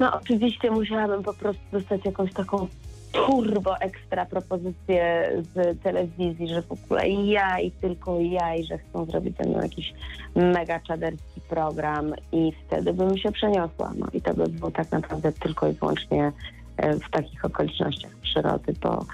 No 0.00 0.20
oczywiście 0.20 0.70
musiałabym 0.70 1.22
po 1.22 1.34
prostu 1.34 1.62
dostać 1.72 2.04
jakąś 2.04 2.32
taką 2.32 2.68
turbo 3.12 3.80
ekstra 3.80 4.26
propozycję 4.26 5.30
z 5.54 5.82
telewizji, 5.82 6.48
że 6.48 6.62
w 6.62 6.72
ogóle 6.72 7.08
ja 7.08 7.60
i 7.60 7.70
tylko 7.70 8.20
ja 8.20 8.54
i 8.54 8.64
że 8.64 8.78
chcą 8.78 9.04
zrobić 9.04 9.36
ze 9.36 9.48
mną 9.48 9.62
jakiś 9.62 9.94
mega 10.34 10.80
czaderski 10.80 11.40
program 11.48 12.14
i 12.32 12.52
wtedy 12.66 12.92
bym 12.92 13.18
się 13.18 13.32
przeniosła. 13.32 13.92
No 13.98 14.06
i 14.12 14.22
to 14.22 14.34
by 14.34 14.48
było 14.48 14.70
tak 14.70 14.90
naprawdę 14.90 15.32
tylko 15.32 15.68
i 15.68 15.72
wyłącznie 15.72 16.32
e, 16.76 16.96
w 16.96 17.10
takich 17.10 17.44
okolicznościach 17.44 18.12
przyrody, 18.22 18.74
bo, 18.82 19.06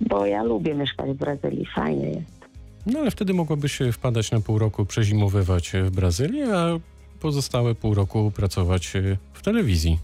bo 0.00 0.26
ja 0.26 0.42
lubię 0.42 0.74
mieszkać 0.74 1.10
w 1.10 1.14
Brazylii, 1.14 1.66
fajnie 1.74 2.08
jest. 2.08 2.37
No 2.92 2.98
ale 3.00 3.10
wtedy 3.10 3.34
mogłabyś 3.34 3.78
wpadać 3.92 4.30
na 4.30 4.40
pół 4.40 4.58
roku, 4.58 4.86
przezimowywać 4.86 5.74
e, 5.74 5.82
w 5.82 5.90
Brazylii, 5.90 6.42
a 6.42 6.66
pozostałe 7.20 7.74
pół 7.74 7.94
roku 7.94 8.32
pracować 8.36 8.96
e, 8.96 9.16
w 9.32 9.42
telewizji. 9.42 9.98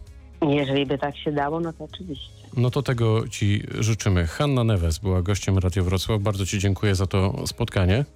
Jeżeli 0.49 0.87
by 0.87 0.99
tak 0.99 1.17
się 1.17 1.33
dało, 1.33 1.61
no 1.61 1.73
to 1.73 1.85
oczywiście. 1.85 2.29
No 2.57 2.71
to 2.71 2.83
tego 2.83 3.29
Ci 3.29 3.63
życzymy. 3.79 4.27
Hanna 4.27 4.65
Neves 4.65 4.99
była 4.99 5.23
gościem 5.23 5.59
Radio 5.59 5.85
Wrocław. 5.85 6.23
Bardzo 6.23 6.47
Ci 6.47 6.59
dziękuję 6.59 6.95
za 6.95 7.07
to 7.07 7.47
spotkanie. 7.47 8.05